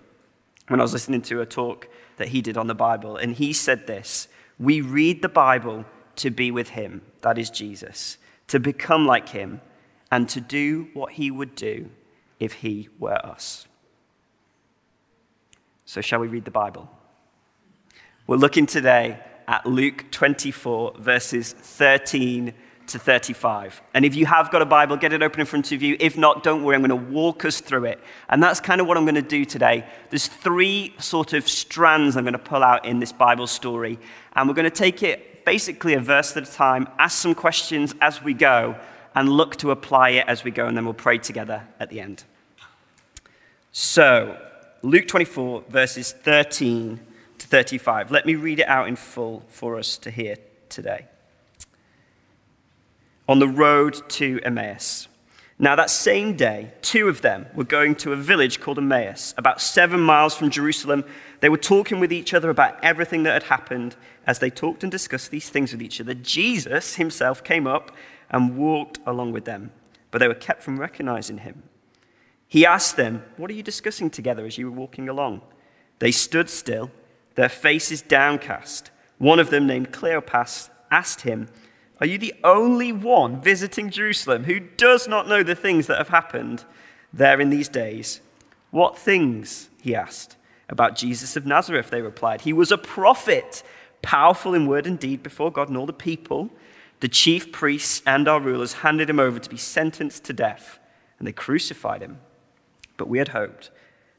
when 0.69 0.81
I 0.81 0.85
was 0.85 0.93
listening 0.93 1.23
to 1.23 1.41
a 1.43 1.47
talk 1.47 1.89
that 2.17 2.29
he 2.29 2.41
did 2.41 2.57
on 2.57 2.67
the 2.67 2.75
Bible. 2.75 3.17
And 3.17 3.35
he 3.35 3.53
said 3.53 3.87
this 3.87 4.29
We 4.59 4.81
read 4.81 5.21
the 5.21 5.29
Bible 5.29 5.85
to 6.17 6.31
be 6.31 6.51
with 6.51 6.71
him, 6.71 7.03
that 7.21 7.37
is 7.37 7.51
Jesus, 7.51 8.17
to 8.49 8.59
become 8.59 9.07
like 9.07 9.31
him 9.31 9.61
and 10.13 10.29
to 10.29 10.41
do 10.41 10.89
what 10.93 11.13
he 11.13 11.31
would 11.31 11.57
do 11.57 11.91
if 12.39 12.53
he 12.53 12.89
were 12.99 13.27
us. 13.27 13.67
So, 15.87 16.01
shall 16.01 16.21
we 16.21 16.29
read 16.29 16.45
the 16.45 16.51
Bible? 16.51 16.89
We're 18.27 18.37
looking 18.37 18.67
today 18.67 19.19
at 19.49 19.67
Luke 19.67 20.05
24, 20.11 20.99
verses 20.99 21.53
13 21.53 22.53
to 22.89 22.99
35. 22.99 23.81
And 23.95 24.05
if 24.05 24.15
you 24.15 24.27
have 24.27 24.51
got 24.51 24.61
a 24.61 24.67
Bible, 24.67 24.97
get 24.97 25.13
it 25.13 25.23
open 25.23 25.41
in 25.41 25.47
front 25.47 25.73
of 25.73 25.83
you. 25.83 25.97
If 25.99 26.19
not, 26.19 26.43
don't 26.43 26.63
worry, 26.63 26.77
I'm 26.77 26.83
going 26.83 26.91
to 26.91 27.13
walk 27.13 27.45
us 27.45 27.61
through 27.61 27.87
it. 27.87 28.01
And 28.29 28.43
that's 28.43 28.61
kind 28.61 28.81
of 28.81 28.87
what 28.87 28.97
I'm 28.99 29.05
going 29.05 29.15
to 29.15 29.23
do 29.23 29.45
today. 29.45 29.87
There's 30.11 30.29
three 30.29 30.95
sort 30.99 31.33
of 31.33 31.49
strands 31.49 32.17
I'm 32.17 32.25
going 32.25 32.33
to 32.33 32.39
pull 32.39 32.63
out 32.63 32.85
in 32.85 33.01
this 33.01 33.13
Bible 33.13 33.47
story. 33.47 33.99
And 34.35 34.47
we're 34.47 34.55
going 34.55 34.65
to 34.65 34.71
take 34.71 35.03
it 35.03 35.45
basically 35.47 35.95
a 35.95 36.01
verse 36.01 36.37
at 36.37 36.47
a 36.47 36.53
time, 36.53 36.87
ask 36.99 37.19
some 37.19 37.35
questions 37.35 37.95
as 38.01 38.23
we 38.23 38.35
go, 38.35 38.77
and 39.15 39.29
look 39.29 39.57
to 39.57 39.71
apply 39.71 40.11
it 40.11 40.25
as 40.27 40.45
we 40.45 40.51
go, 40.51 40.67
and 40.67 40.77
then 40.77 40.85
we'll 40.85 40.95
pray 40.95 41.19
together 41.19 41.63
at 41.79 41.91
the 41.91 42.01
end. 42.01 42.25
So, 43.73 44.39
Luke 44.83 45.09
24, 45.09 45.65
verses 45.69 46.13
13 46.13 47.01
to 47.39 47.47
35. 47.47 48.11
Let 48.11 48.27
me 48.27 48.35
read 48.35 48.61
it 48.61 48.69
out 48.69 48.89
in 48.89 48.97
full 48.97 49.45
for 49.49 49.79
us 49.79 49.97
to 49.99 50.11
hear 50.11 50.37
today. 50.69 51.07
On 53.29 53.39
the 53.39 53.49
road 53.49 54.09
to 54.11 54.41
Emmaus. 54.43 55.09
Now, 55.59 55.77
that 55.77 55.91
same 55.91 56.35
day, 56.35 56.73
two 56.83 57.09
of 57.09 57.21
them 57.21 57.47
were 57.55 57.65
going 57.65 57.95
to 57.97 58.13
a 58.13 58.17
village 58.17 58.61
called 58.61 58.79
Emmaus, 58.79 59.33
about 59.37 59.61
seven 59.61 60.01
miles 60.01 60.35
from 60.35 60.51
Jerusalem. 60.51 61.05
They 61.41 61.49
were 61.49 61.57
talking 61.57 62.01
with 62.01 62.13
each 62.13 62.35
other 62.35 62.51
about 62.51 62.83
everything 62.83 63.23
that 63.23 63.35
had 63.35 63.45
happened. 63.45 63.95
As 64.27 64.41
they 64.41 64.51
talked 64.51 64.83
and 64.83 64.91
discussed 64.91 65.31
these 65.31 65.49
things 65.49 65.71
with 65.71 65.81
each 65.81 66.01
other, 66.01 66.15
Jesus 66.15 66.97
himself 66.97 67.45
came 67.45 67.67
up 67.67 67.95
and 68.33 68.57
walked 68.57 68.99
along 69.07 69.33
with 69.33 69.45
them, 69.45 69.71
but 70.11 70.19
they 70.19 70.29
were 70.29 70.35
kept 70.35 70.63
from 70.63 70.81
recognizing 70.81 71.39
him. 71.39 71.63
He 72.49 72.67
asked 72.67 72.97
them, 72.97 73.23
What 73.37 73.51
are 73.51 73.55
you 73.55 73.63
discussing 73.63 74.11
together 74.11 74.45
as 74.45 74.59
you 74.59 74.71
were 74.71 74.77
walking 74.77 75.09
along? 75.09 75.43
They 75.99 76.11
stood 76.11 76.51
still, 76.51 76.91
their 77.35 77.49
faces 77.49 78.03
downcast. 78.03 78.91
One 79.19 79.39
of 79.39 79.51
them, 79.51 79.67
named 79.67 79.93
Cleopas, 79.93 80.71
asked 80.91 81.21
him, 81.21 81.49
Are 82.01 82.07
you 82.07 82.19
the 82.19 82.35
only 82.43 82.93
one 82.93 83.41
visiting 83.41 83.91
Jerusalem 83.91 84.45
who 84.45 84.61
does 84.61 85.07
not 85.07 85.29
know 85.29 85.43
the 85.43 85.55
things 85.55 85.87
that 85.87 85.99
have 85.99 86.09
happened 86.09 86.65
there 87.13 87.41
in 87.41 87.51
these 87.51 87.69
days? 87.69 88.21
What 88.71 88.99
things? 88.99 89.69
he 89.81 89.95
asked. 89.95 90.37
About 90.69 90.97
Jesus 90.97 91.37
of 91.37 91.45
Nazareth, 91.45 91.91
they 91.91 92.03
replied. 92.03 92.43
He 92.43 92.53
was 92.53 92.73
a 92.73 92.79
prophet, 92.79 93.63
powerful 94.01 94.55
in 94.55 94.67
word 94.67 94.87
and 94.87 94.99
deed 94.99 95.23
before 95.23 95.53
God 95.53 95.69
and 95.69 95.77
all 95.77 95.87
the 95.87 95.93
people 95.93 96.51
the 97.03 97.09
chief 97.09 97.51
priests 97.51 98.01
and 98.07 98.29
our 98.29 98.41
rulers 98.41 98.75
handed 98.75 99.11
him 99.11 99.19
over 99.19 99.41
to 99.41 99.51
be 99.51 99.57
sentenced 99.57 100.23
to 100.23 100.33
death, 100.33 100.79
and 101.19 101.27
they 101.27 101.33
crucified 101.33 102.01
him. 102.01 102.21
But 102.97 103.09
we 103.09 103.19
had 103.19 103.29
hoped 103.29 103.73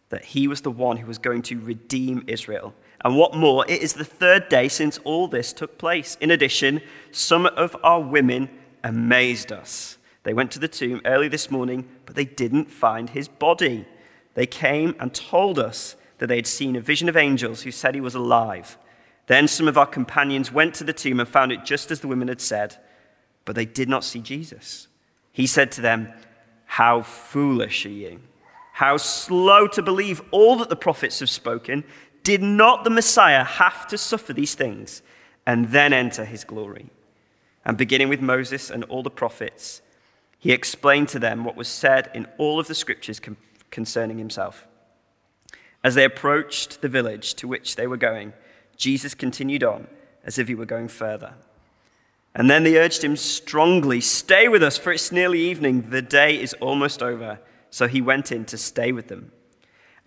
that 0.10 0.26
he 0.26 0.50
was 0.50 0.62
the 0.62 0.70
one 0.70 0.98
who 0.98 1.08
was 1.08 1.18
going 1.18 1.44
to 1.44 1.62
redeem 1.62 2.26
Israel. 2.28 2.76
And 3.06 3.16
what 3.16 3.36
more, 3.36 3.64
it 3.70 3.82
is 3.82 3.94
the 3.94 4.04
third 4.04 4.50
day 4.50 4.68
since 4.68 4.98
all 5.06 5.30
this 5.30 5.54
took 5.54 5.78
place. 5.78 6.18
In 6.20 6.30
addition, 6.30 6.82
some 7.14 7.46
of 7.46 7.74
our 7.86 8.02
women 8.02 8.50
amazed 8.84 9.54
us. 9.54 9.98
They 10.24 10.34
went 10.34 10.52
to 10.52 10.60
the 10.60 10.68
tomb 10.68 11.00
early 11.06 11.30
this 11.30 11.50
morning, 11.50 11.88
but 12.06 12.16
they 12.16 12.26
didn't 12.26 12.70
find 12.70 13.12
his 13.12 13.30
body. 13.30 13.86
They 14.34 14.46
came 14.46 14.94
and 15.00 15.14
told 15.14 15.58
us 15.58 15.96
that 16.18 16.28
they 16.28 16.36
had 16.36 16.48
seen 16.48 16.76
a 16.76 16.82
vision 16.82 17.08
of 17.08 17.16
angels 17.16 17.62
who 17.62 17.72
said 17.72 17.96
he 17.96 18.02
was 18.02 18.16
alive. 18.16 18.78
Then 19.28 19.48
some 19.48 19.68
of 19.68 19.78
our 19.78 19.86
companions 19.86 20.52
went 20.52 20.74
to 20.76 20.84
the 20.84 20.94
tomb 20.94 21.20
and 21.20 21.30
found 21.30 21.52
it 21.52 21.64
just 21.64 21.92
as 21.92 22.02
the 22.02 22.08
women 22.08 22.28
had 22.28 22.42
said, 22.42 22.78
but 23.46 23.56
they 23.56 23.66
did 23.66 23.90
not 23.90 24.04
see 24.04 24.20
Jesus. 24.20 24.88
He 25.32 25.48
said 25.48 25.72
to 25.74 25.82
them, 25.82 26.14
How 26.66 27.02
foolish 27.02 27.86
are 27.86 27.90
you? 27.90 28.20
How 28.74 28.98
slow 28.98 29.68
to 29.68 29.82
believe 29.82 30.22
all 30.32 30.58
that 30.58 30.70
the 30.70 30.76
prophets 30.76 31.20
have 31.20 31.30
spoken. 31.30 31.84
Did 32.24 32.42
not 32.42 32.84
the 32.84 32.90
Messiah 32.90 33.44
have 33.44 33.88
to 33.88 33.98
suffer 33.98 34.34
these 34.34 34.56
things 34.56 35.02
and 35.46 35.70
then 35.70 35.94
enter 35.94 36.26
his 36.26 36.44
glory? 36.44 36.90
And 37.66 37.78
beginning 37.78 38.10
with 38.10 38.22
Moses 38.22 38.70
and 38.70 38.84
all 38.86 39.04
the 39.04 39.10
prophets, 39.10 39.82
he 40.40 40.52
explained 40.52 41.10
to 41.10 41.20
them 41.20 41.46
what 41.46 41.56
was 41.56 41.68
said 41.68 42.10
in 42.14 42.28
all 42.38 42.60
of 42.60 42.68
the 42.68 42.76
scriptures 42.76 43.22
concerning 43.72 44.18
himself. 44.18 44.68
As 45.84 45.96
they 45.96 46.04
approached 46.04 46.82
the 46.82 46.90
village 46.90 47.36
to 47.36 47.48
which 47.48 47.76
they 47.76 47.88
were 47.88 47.98
going, 47.98 48.34
Jesus 48.78 49.14
continued 49.14 49.64
on 49.64 49.88
as 50.24 50.38
if 50.38 50.48
he 50.48 50.56
were 50.56 50.66
going 50.66 50.88
further. 50.88 51.36
And 52.36 52.50
then 52.50 52.64
they 52.64 52.78
urged 52.78 53.04
him 53.04 53.16
strongly, 53.16 54.02
Stay 54.02 54.48
with 54.48 54.64
us, 54.64 54.78
for 54.78 54.92
it's 54.92 55.12
nearly 55.12 55.40
evening. 55.40 55.90
The 55.90 56.02
day 56.02 56.40
is 56.42 56.54
almost 56.56 57.04
over. 57.04 57.40
So 57.70 57.88
he 57.88 58.02
went 58.02 58.32
in 58.32 58.46
to 58.46 58.58
stay 58.58 58.92
with 58.92 59.08
them. 59.08 59.32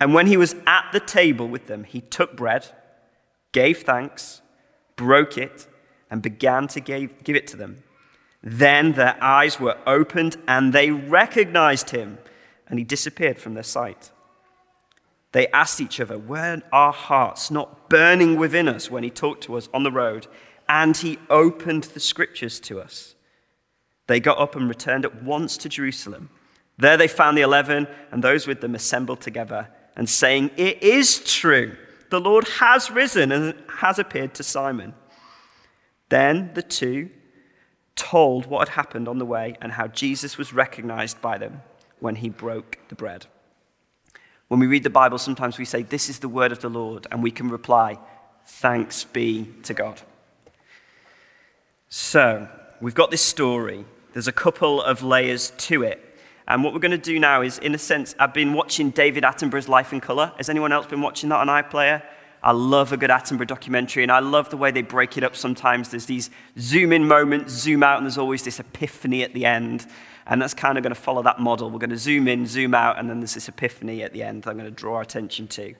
And 0.00 0.12
when 0.12 0.26
he 0.26 0.36
was 0.36 0.54
at 0.66 0.90
the 0.92 1.00
table 1.00 1.48
with 1.48 1.66
them, 1.66 1.84
he 1.84 2.00
took 2.00 2.36
bread, 2.36 2.66
gave 3.52 3.78
thanks, 3.78 4.42
broke 4.96 5.38
it, 5.38 5.66
and 6.10 6.20
began 6.22 6.68
to 6.68 6.80
give, 6.80 7.22
give 7.24 7.36
it 7.36 7.46
to 7.48 7.56
them. 7.56 7.82
Then 8.42 8.92
their 8.92 9.16
eyes 9.22 9.58
were 9.58 9.78
opened 9.86 10.36
and 10.46 10.72
they 10.72 10.90
recognized 10.90 11.90
him, 11.90 12.18
and 12.68 12.78
he 12.78 12.84
disappeared 12.84 13.38
from 13.38 13.54
their 13.54 13.62
sight. 13.62 14.10
They 15.36 15.48
asked 15.48 15.82
each 15.82 16.00
other, 16.00 16.16
Were 16.16 16.62
our 16.72 16.94
hearts 16.94 17.50
not 17.50 17.90
burning 17.90 18.36
within 18.36 18.68
us 18.68 18.90
when 18.90 19.02
he 19.02 19.10
talked 19.10 19.42
to 19.42 19.58
us 19.58 19.68
on 19.74 19.82
the 19.82 19.92
road 19.92 20.26
and 20.66 20.96
he 20.96 21.18
opened 21.28 21.84
the 21.84 22.00
scriptures 22.00 22.58
to 22.60 22.80
us? 22.80 23.14
They 24.06 24.18
got 24.18 24.38
up 24.38 24.56
and 24.56 24.66
returned 24.66 25.04
at 25.04 25.22
once 25.22 25.58
to 25.58 25.68
Jerusalem. 25.68 26.30
There 26.78 26.96
they 26.96 27.06
found 27.06 27.36
the 27.36 27.42
eleven 27.42 27.86
and 28.10 28.24
those 28.24 28.46
with 28.46 28.62
them 28.62 28.74
assembled 28.74 29.20
together 29.20 29.68
and 29.94 30.08
saying, 30.08 30.52
It 30.56 30.82
is 30.82 31.18
true, 31.18 31.76
the 32.08 32.18
Lord 32.18 32.48
has 32.48 32.90
risen 32.90 33.30
and 33.30 33.52
has 33.68 33.98
appeared 33.98 34.32
to 34.36 34.42
Simon. 34.42 34.94
Then 36.08 36.52
the 36.54 36.62
two 36.62 37.10
told 37.94 38.46
what 38.46 38.68
had 38.68 38.74
happened 38.74 39.06
on 39.06 39.18
the 39.18 39.26
way 39.26 39.54
and 39.60 39.72
how 39.72 39.88
Jesus 39.88 40.38
was 40.38 40.54
recognized 40.54 41.20
by 41.20 41.36
them 41.36 41.60
when 42.00 42.14
he 42.14 42.30
broke 42.30 42.78
the 42.88 42.94
bread. 42.94 43.26
When 44.48 44.60
we 44.60 44.66
read 44.66 44.84
the 44.84 44.90
Bible, 44.90 45.18
sometimes 45.18 45.58
we 45.58 45.64
say, 45.64 45.82
This 45.82 46.08
is 46.08 46.20
the 46.20 46.28
word 46.28 46.52
of 46.52 46.60
the 46.60 46.70
Lord, 46.70 47.06
and 47.10 47.22
we 47.22 47.30
can 47.30 47.48
reply, 47.48 47.98
Thanks 48.46 49.04
be 49.04 49.48
to 49.64 49.74
God. 49.74 50.00
So, 51.88 52.48
we've 52.80 52.94
got 52.94 53.10
this 53.10 53.22
story. 53.22 53.84
There's 54.12 54.28
a 54.28 54.32
couple 54.32 54.80
of 54.82 55.02
layers 55.02 55.50
to 55.58 55.82
it. 55.82 56.02
And 56.48 56.62
what 56.62 56.72
we're 56.72 56.80
going 56.80 56.92
to 56.92 56.98
do 56.98 57.18
now 57.18 57.42
is, 57.42 57.58
in 57.58 57.74
a 57.74 57.78
sense, 57.78 58.14
I've 58.20 58.32
been 58.32 58.52
watching 58.52 58.90
David 58.90 59.24
Attenborough's 59.24 59.68
Life 59.68 59.92
in 59.92 60.00
Colour. 60.00 60.32
Has 60.36 60.48
anyone 60.48 60.72
else 60.72 60.86
been 60.86 61.00
watching 61.00 61.28
that 61.30 61.40
on 61.40 61.48
iPlayer? 61.48 62.02
I 62.46 62.52
love 62.52 62.92
a 62.92 62.96
good 62.96 63.10
Attenborough 63.10 63.48
documentary, 63.48 64.04
and 64.04 64.12
I 64.12 64.20
love 64.20 64.50
the 64.50 64.56
way 64.56 64.70
they 64.70 64.82
break 64.82 65.18
it 65.18 65.24
up 65.24 65.34
sometimes. 65.34 65.88
There's 65.88 66.06
these 66.06 66.30
zoom 66.60 66.92
in 66.92 67.08
moments, 67.08 67.52
zoom 67.52 67.82
out, 67.82 67.96
and 67.96 68.06
there's 68.06 68.18
always 68.18 68.44
this 68.44 68.60
epiphany 68.60 69.24
at 69.24 69.34
the 69.34 69.44
end. 69.44 69.84
And 70.28 70.40
that's 70.40 70.54
kind 70.54 70.78
of 70.78 70.84
going 70.84 70.94
to 70.94 71.00
follow 71.00 71.24
that 71.24 71.40
model. 71.40 71.72
We're 71.72 71.80
going 71.80 71.90
to 71.90 71.98
zoom 71.98 72.28
in, 72.28 72.46
zoom 72.46 72.72
out, 72.72 73.00
and 73.00 73.10
then 73.10 73.18
there's 73.18 73.34
this 73.34 73.48
epiphany 73.48 74.04
at 74.04 74.12
the 74.12 74.22
end 74.22 74.44
that 74.44 74.50
I'm 74.50 74.58
going 74.58 74.70
to 74.70 74.74
draw 74.74 74.94
our 74.94 75.02
attention 75.02 75.48
to. 75.48 75.74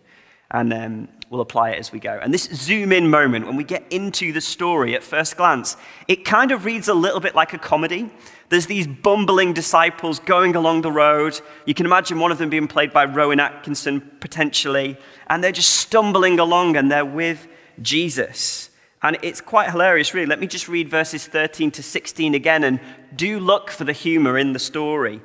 And 0.50 0.70
then 0.70 1.08
we'll 1.28 1.40
apply 1.40 1.70
it 1.70 1.78
as 1.78 1.90
we 1.90 1.98
go. 1.98 2.18
And 2.22 2.32
this 2.32 2.44
zoom 2.44 2.92
in 2.92 3.10
moment, 3.10 3.46
when 3.46 3.56
we 3.56 3.64
get 3.64 3.84
into 3.90 4.32
the 4.32 4.40
story 4.40 4.94
at 4.94 5.02
first 5.02 5.36
glance, 5.36 5.76
it 6.06 6.24
kind 6.24 6.52
of 6.52 6.64
reads 6.64 6.88
a 6.88 6.94
little 6.94 7.20
bit 7.20 7.34
like 7.34 7.52
a 7.52 7.58
comedy. 7.58 8.10
There's 8.48 8.66
these 8.66 8.86
bumbling 8.86 9.52
disciples 9.52 10.20
going 10.20 10.54
along 10.54 10.82
the 10.82 10.92
road. 10.92 11.40
You 11.64 11.74
can 11.74 11.84
imagine 11.84 12.20
one 12.20 12.30
of 12.30 12.38
them 12.38 12.48
being 12.48 12.68
played 12.68 12.92
by 12.92 13.06
Rowan 13.06 13.40
Atkinson, 13.40 14.00
potentially. 14.20 14.96
And 15.26 15.42
they're 15.42 15.52
just 15.52 15.74
stumbling 15.74 16.38
along 16.38 16.76
and 16.76 16.90
they're 16.90 17.04
with 17.04 17.48
Jesus. 17.82 18.70
And 19.02 19.18
it's 19.22 19.40
quite 19.40 19.70
hilarious, 19.70 20.14
really. 20.14 20.26
Let 20.26 20.40
me 20.40 20.46
just 20.46 20.68
read 20.68 20.88
verses 20.88 21.26
13 21.26 21.72
to 21.72 21.82
16 21.82 22.34
again 22.34 22.64
and 22.64 22.80
do 23.14 23.40
look 23.40 23.70
for 23.70 23.84
the 23.84 23.92
humor 23.92 24.38
in 24.38 24.52
the 24.52 24.58
story. 24.58 25.20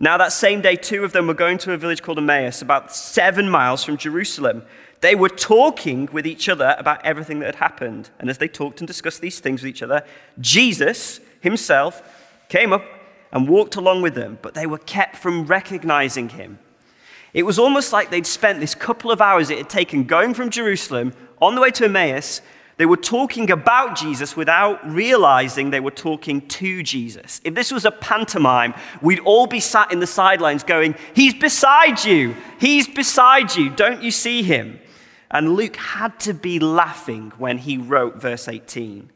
Now, 0.00 0.16
that 0.16 0.32
same 0.32 0.60
day, 0.60 0.76
two 0.76 1.02
of 1.04 1.12
them 1.12 1.26
were 1.26 1.34
going 1.34 1.58
to 1.58 1.72
a 1.72 1.76
village 1.76 2.02
called 2.02 2.18
Emmaus, 2.18 2.62
about 2.62 2.94
seven 2.94 3.50
miles 3.50 3.82
from 3.82 3.96
Jerusalem. 3.96 4.62
They 5.00 5.14
were 5.14 5.28
talking 5.28 6.08
with 6.12 6.26
each 6.26 6.48
other 6.48 6.76
about 6.78 7.04
everything 7.04 7.40
that 7.40 7.46
had 7.46 7.56
happened. 7.56 8.10
And 8.18 8.30
as 8.30 8.38
they 8.38 8.48
talked 8.48 8.80
and 8.80 8.86
discussed 8.86 9.20
these 9.20 9.40
things 9.40 9.62
with 9.62 9.70
each 9.70 9.82
other, 9.82 10.04
Jesus 10.40 11.20
himself 11.40 12.02
came 12.48 12.72
up 12.72 12.84
and 13.32 13.48
walked 13.48 13.76
along 13.76 14.02
with 14.02 14.14
them, 14.14 14.38
but 14.40 14.54
they 14.54 14.66
were 14.66 14.78
kept 14.78 15.16
from 15.16 15.46
recognizing 15.46 16.28
him. 16.30 16.58
It 17.34 17.42
was 17.42 17.58
almost 17.58 17.92
like 17.92 18.10
they'd 18.10 18.26
spent 18.26 18.60
this 18.60 18.74
couple 18.74 19.10
of 19.10 19.20
hours 19.20 19.50
it 19.50 19.58
had 19.58 19.68
taken 19.68 20.04
going 20.04 20.32
from 20.32 20.50
Jerusalem 20.50 21.12
on 21.40 21.54
the 21.54 21.60
way 21.60 21.70
to 21.72 21.84
Emmaus 21.84 22.40
they 22.78 22.86
were 22.86 22.96
talking 22.96 23.50
about 23.50 23.96
Jesus 23.96 24.36
without 24.36 24.88
realizing 24.88 25.70
they 25.70 25.80
were 25.80 25.90
talking 25.90 26.46
to 26.46 26.82
Jesus. 26.84 27.40
If 27.42 27.54
this 27.54 27.72
was 27.72 27.84
a 27.84 27.90
pantomime, 27.90 28.72
we'd 29.02 29.18
all 29.20 29.48
be 29.48 29.58
sat 29.58 29.92
in 29.92 29.98
the 29.98 30.06
sidelines 30.06 30.62
going, 30.62 30.94
He's 31.12 31.34
beside 31.34 32.04
you! 32.04 32.36
He's 32.60 32.86
beside 32.86 33.56
you! 33.56 33.68
Don't 33.70 34.02
you 34.02 34.12
see 34.12 34.44
him? 34.44 34.78
And 35.28 35.56
Luke 35.56 35.74
had 35.74 36.18
to 36.20 36.32
be 36.32 36.60
laughing 36.60 37.32
when 37.36 37.58
he 37.58 37.76
wrote 37.76 38.22
verse 38.22 38.46
18. 38.46 39.10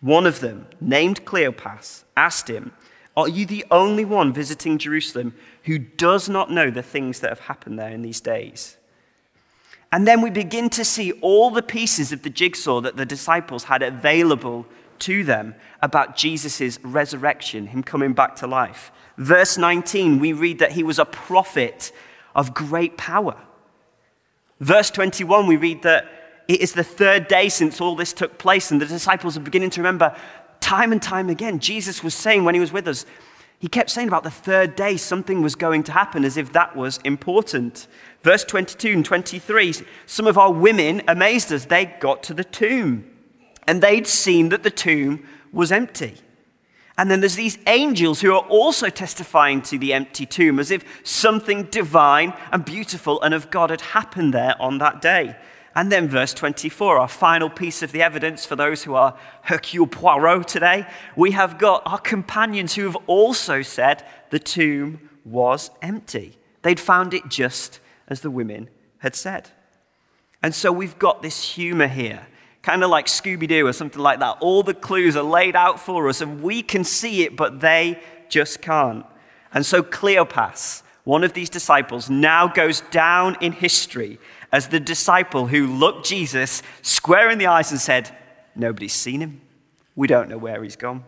One 0.00 0.24
of 0.24 0.38
them, 0.38 0.66
named 0.80 1.24
Cleopas, 1.24 2.04
asked 2.16 2.48
him, 2.48 2.72
Are 3.16 3.28
you 3.28 3.44
the 3.44 3.66
only 3.72 4.04
one 4.04 4.32
visiting 4.32 4.78
Jerusalem 4.78 5.34
who 5.64 5.78
does 5.78 6.28
not 6.28 6.50
know 6.50 6.70
the 6.70 6.82
things 6.82 7.18
that 7.20 7.30
have 7.30 7.40
happened 7.40 7.76
there 7.76 7.90
in 7.90 8.02
these 8.02 8.20
days? 8.20 8.76
And 9.92 10.06
then 10.06 10.20
we 10.20 10.30
begin 10.30 10.70
to 10.70 10.84
see 10.84 11.12
all 11.20 11.50
the 11.50 11.62
pieces 11.62 12.12
of 12.12 12.22
the 12.22 12.30
jigsaw 12.30 12.80
that 12.80 12.96
the 12.96 13.06
disciples 13.06 13.64
had 13.64 13.82
available 13.82 14.66
to 15.00 15.24
them 15.24 15.54
about 15.82 16.16
Jesus' 16.16 16.78
resurrection, 16.84 17.66
him 17.68 17.82
coming 17.82 18.12
back 18.12 18.36
to 18.36 18.46
life. 18.46 18.92
Verse 19.16 19.58
19, 19.58 20.18
we 20.18 20.32
read 20.32 20.58
that 20.60 20.72
he 20.72 20.82
was 20.82 20.98
a 20.98 21.04
prophet 21.04 21.92
of 22.34 22.54
great 22.54 22.96
power. 22.96 23.36
Verse 24.60 24.90
21, 24.90 25.46
we 25.46 25.56
read 25.56 25.82
that 25.82 26.06
it 26.46 26.60
is 26.60 26.72
the 26.72 26.84
third 26.84 27.28
day 27.28 27.48
since 27.48 27.80
all 27.80 27.96
this 27.96 28.12
took 28.12 28.38
place, 28.38 28.70
and 28.70 28.80
the 28.80 28.86
disciples 28.86 29.36
are 29.36 29.40
beginning 29.40 29.70
to 29.70 29.80
remember 29.80 30.14
time 30.60 30.92
and 30.92 31.02
time 31.02 31.28
again. 31.30 31.58
Jesus 31.58 32.04
was 32.04 32.14
saying 32.14 32.44
when 32.44 32.54
he 32.54 32.60
was 32.60 32.72
with 32.72 32.86
us, 32.86 33.06
he 33.58 33.68
kept 33.68 33.90
saying 33.90 34.08
about 34.08 34.22
the 34.22 34.30
third 34.30 34.74
day 34.74 34.96
something 34.96 35.42
was 35.42 35.54
going 35.54 35.82
to 35.84 35.92
happen 35.92 36.24
as 36.24 36.36
if 36.36 36.52
that 36.52 36.74
was 36.74 36.98
important. 37.04 37.88
Verse 38.22 38.44
22 38.44 38.92
and 38.92 39.04
23 39.04 39.74
some 40.06 40.26
of 40.26 40.36
our 40.36 40.52
women 40.52 41.02
amazed 41.08 41.52
us. 41.52 41.64
They 41.64 41.86
got 41.86 42.22
to 42.24 42.34
the 42.34 42.44
tomb 42.44 43.10
and 43.66 43.82
they'd 43.82 44.06
seen 44.06 44.50
that 44.50 44.62
the 44.62 44.70
tomb 44.70 45.26
was 45.52 45.72
empty. 45.72 46.16
And 46.98 47.10
then 47.10 47.20
there's 47.20 47.36
these 47.36 47.58
angels 47.66 48.20
who 48.20 48.32
are 48.32 48.46
also 48.48 48.90
testifying 48.90 49.62
to 49.62 49.78
the 49.78 49.94
empty 49.94 50.26
tomb 50.26 50.58
as 50.58 50.70
if 50.70 50.84
something 51.02 51.62
divine 51.64 52.34
and 52.52 52.62
beautiful 52.62 53.22
and 53.22 53.32
of 53.32 53.50
God 53.50 53.70
had 53.70 53.80
happened 53.80 54.34
there 54.34 54.54
on 54.60 54.78
that 54.78 55.00
day. 55.00 55.34
And 55.74 55.90
then 55.90 56.08
verse 56.08 56.34
24, 56.34 56.98
our 56.98 57.08
final 57.08 57.48
piece 57.48 57.82
of 57.82 57.92
the 57.92 58.02
evidence 58.02 58.44
for 58.44 58.54
those 58.54 58.82
who 58.82 58.94
are 58.94 59.16
Hercule 59.42 59.86
Poirot 59.86 60.46
today, 60.46 60.86
we 61.16 61.30
have 61.30 61.58
got 61.58 61.82
our 61.86 61.98
companions 61.98 62.74
who 62.74 62.84
have 62.84 62.96
also 63.06 63.62
said 63.62 64.04
the 64.28 64.38
tomb 64.38 65.08
was 65.24 65.70
empty. 65.80 66.36
They'd 66.62 66.80
found 66.80 67.14
it 67.14 67.28
just 67.28 67.79
as 68.10 68.20
the 68.20 68.30
women 68.30 68.68
had 68.98 69.14
said. 69.14 69.50
And 70.42 70.54
so 70.54 70.72
we've 70.72 70.98
got 70.98 71.22
this 71.22 71.54
humor 71.54 71.86
here, 71.86 72.26
kind 72.62 72.82
of 72.82 72.90
like 72.90 73.06
Scooby 73.06 73.48
Doo 73.48 73.66
or 73.66 73.72
something 73.72 74.02
like 74.02 74.20
that. 74.20 74.38
All 74.40 74.62
the 74.62 74.74
clues 74.74 75.16
are 75.16 75.22
laid 75.22 75.56
out 75.56 75.78
for 75.80 76.08
us, 76.08 76.20
and 76.20 76.42
we 76.42 76.62
can 76.62 76.84
see 76.84 77.22
it, 77.24 77.36
but 77.36 77.60
they 77.60 78.02
just 78.28 78.60
can't. 78.60 79.06
And 79.54 79.64
so 79.64 79.82
Cleopas, 79.82 80.82
one 81.04 81.24
of 81.24 81.32
these 81.32 81.50
disciples, 81.50 82.10
now 82.10 82.48
goes 82.48 82.80
down 82.90 83.36
in 83.40 83.52
history 83.52 84.18
as 84.52 84.68
the 84.68 84.80
disciple 84.80 85.46
who 85.46 85.66
looked 85.66 86.06
Jesus 86.06 86.62
square 86.82 87.30
in 87.30 87.38
the 87.38 87.46
eyes 87.46 87.70
and 87.70 87.80
said, 87.80 88.16
Nobody's 88.56 88.92
seen 88.92 89.20
him. 89.20 89.40
We 89.94 90.08
don't 90.08 90.28
know 90.28 90.38
where 90.38 90.62
he's 90.62 90.76
gone. 90.76 91.04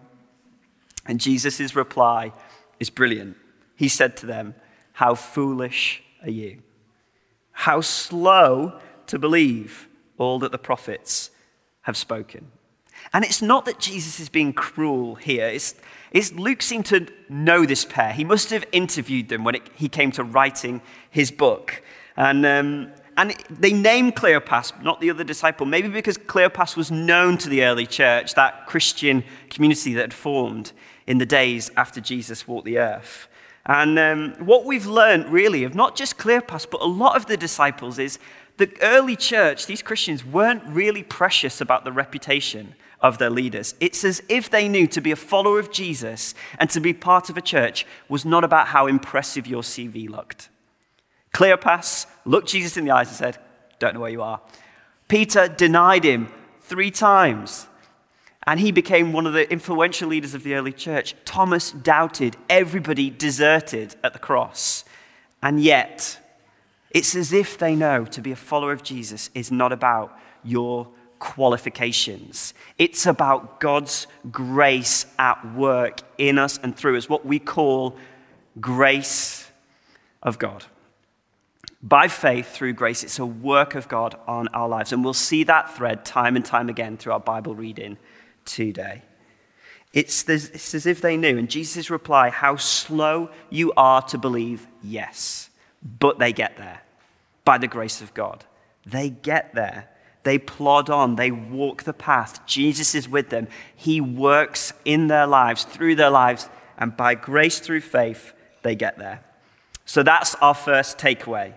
And 1.07 1.21
Jesus' 1.21 1.75
reply 1.75 2.33
is 2.79 2.91
brilliant. 2.91 3.37
He 3.75 3.89
said 3.89 4.17
to 4.19 4.27
them, 4.27 4.55
How 4.93 5.15
foolish 5.15 6.03
are 6.23 6.31
you? 6.31 6.63
How 7.53 7.81
slow 7.81 8.81
to 9.07 9.19
believe 9.19 9.89
all 10.19 10.39
that 10.41 10.53
the 10.53 10.59
prophets 10.59 11.31
have 11.83 11.97
spoken. 11.97 12.51
And 13.13 13.25
it's 13.25 13.43
not 13.43 13.65
that 13.65 13.79
Jesus 13.79 14.21
is 14.21 14.29
being 14.29 14.53
cruel 14.53 15.17
here. 15.17 15.47
It's, 15.47 15.75
it's 16.13 16.33
Luke 16.33 16.63
seemed 16.63 16.87
to 16.87 17.07
know 17.29 17.67
this 17.67 17.85
pair. 17.85 18.13
He 18.13 18.25
must 18.25 18.51
have 18.51 18.65
interviewed 18.73 19.29
them 19.29 19.45
when 19.45 19.57
it, 19.57 19.69
he 19.75 19.89
came 19.89 20.13
to 20.13 20.25
writing 20.25 20.81
his 21.11 21.31
book. 21.31 21.83
And, 22.17 22.47
um, 22.47 22.93
and 23.17 23.35
they 23.51 23.73
named 23.73 24.15
Cleopas, 24.15 24.83
not 24.83 25.01
the 25.01 25.11
other 25.11 25.25
disciple, 25.25 25.67
maybe 25.67 25.89
because 25.89 26.17
Cleopas 26.17 26.77
was 26.77 26.91
known 26.91 27.37
to 27.39 27.49
the 27.49 27.65
early 27.65 27.87
church, 27.87 28.35
that 28.35 28.67
Christian 28.67 29.25
community 29.51 29.95
that 29.95 30.03
had 30.03 30.15
formed 30.15 30.73
in 31.07 31.19
the 31.19 31.27
days 31.27 31.71
after 31.77 32.01
Jesus 32.01 32.47
walked 32.47 32.65
the 32.65 32.79
earth. 32.79 33.29
And 33.67 33.99
um, 33.99 34.35
what 34.45 34.65
we've 34.65 34.87
learned, 34.87 35.29
really, 35.29 35.65
of 35.65 35.75
not 35.75 35.95
just 35.95 36.19
Cleopas, 36.19 36.67
but 36.69 36.81
a 36.81 36.87
lot 36.87 37.17
of 37.17 37.27
the 37.27 37.37
disciples, 37.37 37.99
is 37.99 38.19
the 38.57 38.71
early 38.83 39.17
church, 39.17 39.67
these 39.67 39.83
Christians, 39.83 40.25
weren't 40.25 40.63
really 40.67 41.03
precious 41.03 41.61
about 41.61 41.85
the 41.85 41.93
reputation 41.93 42.75
of 43.01 43.19
their 43.19 43.31
leaders. 43.31 43.75
It's 43.81 44.05
as 44.05 44.23
if 44.29 44.51
they 44.51 44.69
knew 44.69 44.87
to 44.89 45.01
be 45.01 45.11
a 45.11 45.17
follower 45.17 45.59
of 45.59 45.71
Jesus 45.71 46.35
and 46.59 46.71
to 46.71 46.81
be 46.81 46.93
part 46.93 47.31
of 47.31 47.37
a 47.37 47.41
church 47.41 47.87
was 48.09 48.25
not 48.25 48.45
about 48.45 48.69
how 48.69 48.87
impressive 48.87 49.47
your 49.47 49.63
CV 49.63 50.09
looked. 50.09 50.49
Cleopas 51.33 52.07
looked 52.25 52.49
Jesus 52.49 52.77
in 52.77 52.85
the 52.85 52.91
eyes 52.91 53.09
and 53.09 53.17
said, 53.17 53.39
Don't 53.79 53.95
know 53.95 54.01
where 54.01 54.11
you 54.11 54.23
are. 54.23 54.41
Peter 55.09 55.49
denied 55.49 56.05
him 56.05 56.29
three 56.61 56.91
times. 56.91 57.67
And 58.47 58.59
he 58.59 58.73
became 58.73 59.13
one 59.13 59.27
of 59.27 59.35
the 59.35 59.51
influential 59.51 60.09
leaders 60.09 60.35
of 60.35 60.43
the 60.43 60.55
early 60.55 60.73
church. 60.73 61.15
Thomas 61.25 61.71
doubted. 61.71 62.37
Everybody 62.51 63.09
deserted 63.09 63.95
at 64.03 64.13
the 64.13 64.19
cross. 64.19 64.85
And 65.43 65.61
yet, 65.61 66.19
it's 66.91 67.15
as 67.15 67.33
if 67.33 67.57
they 67.57 67.77
know 67.77 68.05
to 68.07 68.21
be 68.21 68.33
a 68.33 68.37
follower 68.37 68.73
of 68.73 68.83
Jesus 68.83 69.31
is 69.35 69.53
not 69.53 69.73
about 69.73 70.19
your 70.43 70.89
qualifications. 71.21 72.53
It's 72.79 73.07
about 73.07 73.61
God's 73.61 74.09
grace 74.33 75.07
at 75.21 75.55
work 75.55 76.01
in 76.19 76.37
us 76.37 76.59
and 76.59 76.77
through 76.77 76.99
us, 76.99 77.09
what 77.09 77.25
we 77.25 77.39
call 77.39 77.97
grace 78.61 79.49
of 80.21 80.41
God. 80.41 80.65
by 81.83 82.07
faith 82.07 82.53
through 82.53 82.75
grace. 82.75 83.03
It's 83.03 83.19
a 83.19 83.27
work 83.27 83.75
of 83.75 83.89
God 83.89 84.15
on 84.27 84.49
our 84.49 84.69
lives. 84.69 84.93
And 84.93 85.03
we'll 85.03 85.15
see 85.15 85.45
that 85.45 85.75
thread 85.75 86.05
time 86.05 86.37
and 86.37 86.45
time 86.45 86.69
again 86.69 86.97
through 86.97 87.13
our 87.13 87.21
Bible 87.21 87.55
reading 87.55 87.99
today. 88.45 89.03
It's, 89.93 90.29
it's 90.29 90.75
as 90.75 90.87
if 90.87 91.01
they 91.01 91.17
knew. 91.17 91.39
And 91.39 91.51
Jesus' 91.51 91.91
reply, 91.91 92.31
How 92.31 92.57
slow 92.57 93.31
you 93.51 93.73
are 93.77 94.03
to 94.03 94.19
believe, 94.19 94.67
yes. 94.83 95.51
But 95.99 96.19
they 96.19 96.33
get 96.33 96.57
there 96.57 96.83
by 97.45 97.59
the 97.59 97.67
grace 97.67 98.01
of 98.01 98.15
God. 98.15 98.45
They 98.87 99.11
get 99.11 99.55
there. 99.55 99.89
They 100.23 100.39
plod 100.39 100.89
on. 100.89 101.17
They 101.17 101.31
walk 101.31 101.83
the 101.83 101.93
path. 101.93 102.47
Jesus 102.47 102.95
is 102.95 103.09
with 103.09 103.31
them. 103.31 103.49
He 103.75 104.01
works 104.01 104.73
in 104.85 105.09
their 105.09 105.27
lives, 105.27 105.65
through 105.65 105.97
their 105.97 106.11
lives. 106.11 106.49
And 106.79 106.97
by 106.97 107.15
grace 107.15 107.59
through 107.59 107.81
faith, 107.81 108.33
they 108.63 108.75
get 108.75 108.99
there. 108.99 109.23
So 109.85 110.03
that's 110.03 110.35
our 110.37 110.55
first 110.55 110.99
takeaway 110.99 111.55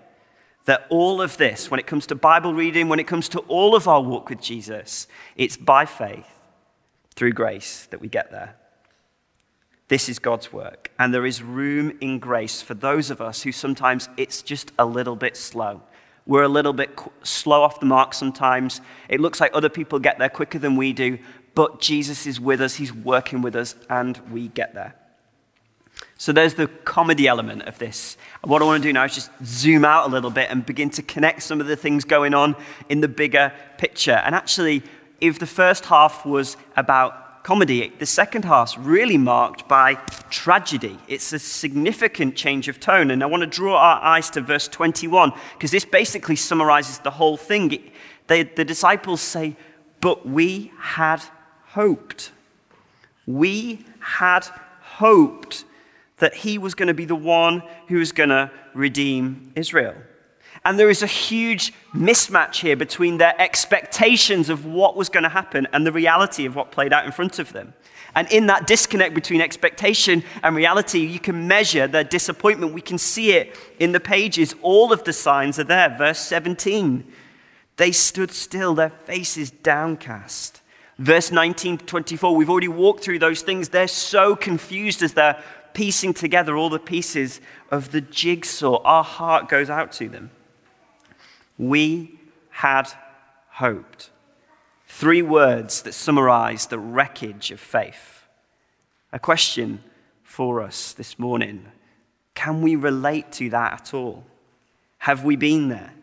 that 0.66 0.86
all 0.90 1.22
of 1.22 1.38
this, 1.38 1.70
when 1.70 1.80
it 1.80 1.88
comes 1.88 2.08
to 2.08 2.16
Bible 2.16 2.54
reading, 2.54 2.90
when 2.90 3.00
it 3.00 3.08
comes 3.08 3.30
to 3.30 3.40
all 3.42 3.76
of 3.76 3.88
our 3.88 4.02
walk 4.02 4.30
with 4.30 4.42
Jesus, 4.42 5.08
it's 5.36 5.56
by 5.56 5.86
faith, 5.86 6.28
through 7.16 7.34
grace, 7.34 7.88
that 7.92 8.02
we 8.02 8.08
get 8.08 8.32
there. 8.32 8.56
This 9.88 10.10
is 10.10 10.20
God's 10.20 10.52
work. 10.52 10.92
And 10.98 11.14
there 11.14 11.26
is 11.26 11.44
room 11.44 11.98
in 12.02 12.20
grace 12.20 12.62
for 12.62 12.74
those 12.74 13.12
of 13.12 13.22
us 13.22 13.44
who 13.44 13.52
sometimes 13.52 14.10
it's 14.18 14.42
just 14.42 14.72
a 14.80 14.86
little 14.86 15.16
bit 15.16 15.38
slow. 15.38 15.82
We're 16.26 16.44
a 16.44 16.50
little 16.50 16.74
bit 16.74 17.00
slow 17.22 17.62
off 17.62 17.80
the 17.80 17.86
mark 17.86 18.14
sometimes. 18.14 18.82
It 19.10 19.20
looks 19.20 19.40
like 19.40 19.52
other 19.54 19.70
people 19.70 20.00
get 20.00 20.18
there 20.18 20.30
quicker 20.30 20.58
than 20.58 20.76
we 20.76 20.92
do, 20.92 21.20
but 21.54 21.80
Jesus 21.80 22.26
is 22.26 22.40
with 22.40 22.62
us, 22.62 22.76
He's 22.76 22.92
working 22.92 23.42
with 23.44 23.56
us, 23.56 23.76
and 23.90 24.18
we 24.32 24.48
get 24.48 24.74
there. 24.74 24.96
So 26.18 26.32
there's 26.32 26.56
the 26.56 26.68
comedy 26.68 27.28
element 27.28 27.64
of 27.64 27.78
this. 27.78 28.18
what 28.42 28.62
I 28.62 28.66
want 28.66 28.82
to 28.82 28.90
do 28.90 28.92
now 28.92 29.04
is 29.04 29.16
just 29.16 29.30
zoom 29.44 29.86
out 29.86 30.08
a 30.08 30.12
little 30.12 30.30
bit 30.30 30.50
and 30.50 30.66
begin 30.66 30.90
to 30.92 31.02
connect 31.02 31.44
some 31.44 31.62
of 31.62 31.68
the 31.68 31.76
things 31.76 32.04
going 32.04 32.34
on 32.34 32.56
in 32.90 33.02
the 33.02 33.08
bigger 33.08 33.54
picture. 33.78 34.22
And 34.26 34.34
actually, 34.34 34.84
if 35.22 35.40
the 35.40 35.46
first 35.46 35.86
half 35.86 36.26
was 36.26 36.58
about 36.76 37.44
comedy, 37.44 37.94
the 38.00 38.06
second 38.06 38.44
half's 38.44 38.76
really 38.78 39.18
marked 39.18 39.68
by 39.68 39.94
tragedy. 40.32 40.98
It's 41.08 41.32
a 41.32 41.38
significant 41.38 42.36
change 42.36 42.68
of 42.68 42.80
tone. 42.80 43.12
And 43.12 43.22
I 43.22 43.28
want 43.28 43.42
to 43.42 43.48
draw 43.48 43.78
our 43.78 44.02
eyes 44.02 44.32
to 44.32 44.42
verse 44.42 44.68
21, 44.68 45.32
because 45.54 45.72
this 45.72 45.86
basically 45.86 46.36
summarizes 46.36 47.00
the 47.00 47.12
whole 47.12 47.38
thing. 47.38 47.92
They, 48.28 48.44
the 48.44 48.66
disciples 48.66 49.22
say, 49.22 49.56
But 50.02 50.28
we 50.28 50.72
had 50.80 51.22
hoped. 51.68 52.32
We 53.28 53.86
had 54.00 54.46
hoped 54.82 55.66
that 56.18 56.34
he 56.34 56.58
was 56.58 56.74
going 56.74 56.88
to 56.88 56.94
be 56.94 57.06
the 57.06 57.16
one 57.16 57.62
who 57.88 57.98
was 57.98 58.12
going 58.12 58.30
to 58.30 58.50
redeem 58.74 59.52
Israel. 59.56 59.96
And 60.66 60.80
there 60.80 60.90
is 60.90 61.04
a 61.04 61.08
huge 61.08 61.74
mismatch 61.94 62.62
here 62.62 62.76
between 62.76 63.18
their 63.18 63.40
expectations 63.40 64.50
of 64.50 64.66
what 64.66 64.96
was 64.98 65.10
going 65.10 65.24
to 65.24 65.30
happen 65.30 65.68
and 65.72 65.86
the 65.86 65.92
reality 65.92 66.46
of 66.46 66.56
what 66.56 66.72
played 66.72 66.92
out 66.92 67.06
in 67.06 67.12
front 67.12 67.40
of 67.40 67.54
them. 67.54 67.74
And 68.16 68.32
in 68.32 68.48
that 68.48 68.66
disconnect 68.66 69.14
between 69.14 69.42
expectation 69.42 70.24
and 70.42 70.56
reality, 70.56 71.00
you 71.00 71.20
can 71.20 71.48
measure 71.48 71.86
their 71.86 72.04
disappointment. 72.04 72.74
We 72.74 72.82
can 72.82 72.98
see 72.98 73.34
it 73.34 73.56
in 73.78 73.92
the 73.92 74.00
pages. 74.00 74.56
All 74.62 74.92
of 74.92 75.04
the 75.04 75.14
signs 75.14 75.60
are 75.60 75.66
there. 75.66 75.96
Verse 75.98 76.20
17 76.20 77.06
they 77.78 77.92
stood 77.92 78.32
still, 78.32 78.74
their 78.74 78.90
faces 78.90 79.52
downcast. 79.52 80.62
Verse 80.98 81.32
19 81.32 81.80
to 81.80 81.86
24, 81.86 82.36
we've 82.36 82.50
already 82.50 82.70
walked 82.70 83.04
through 83.04 83.20
those 83.20 83.42
things. 83.42 83.70
They're 83.70 83.88
so 83.88 84.36
confused 84.36 85.04
as 85.04 85.14
they're 85.14 85.44
piecing 85.74 86.14
together 86.14 86.56
all 86.56 86.70
the 86.70 86.80
pieces 86.80 87.42
of 87.70 87.92
the 87.92 88.00
jigsaw. 88.00 88.82
Our 88.84 89.04
heart 89.04 89.50
goes 89.50 89.70
out 89.70 89.92
to 89.94 90.08
them. 90.08 90.32
We 91.58 92.20
had 92.50 92.92
hoped. 93.50 94.10
Three 94.88 95.22
words 95.22 95.82
that 95.84 95.94
summarize 95.94 96.68
the 96.68 96.80
wreckage 96.80 97.52
of 97.52 97.60
faith. 97.60 98.24
A 99.12 99.20
question 99.20 99.84
for 100.24 100.62
us 100.62 100.94
this 100.94 101.18
morning 101.18 101.66
Can 102.34 102.62
we 102.62 102.76
relate 102.76 103.32
to 103.34 103.50
that 103.50 103.74
at 103.74 103.94
all? 103.94 104.24
Have 105.00 105.24
we 105.24 105.36
been 105.36 105.70
there 105.70 105.94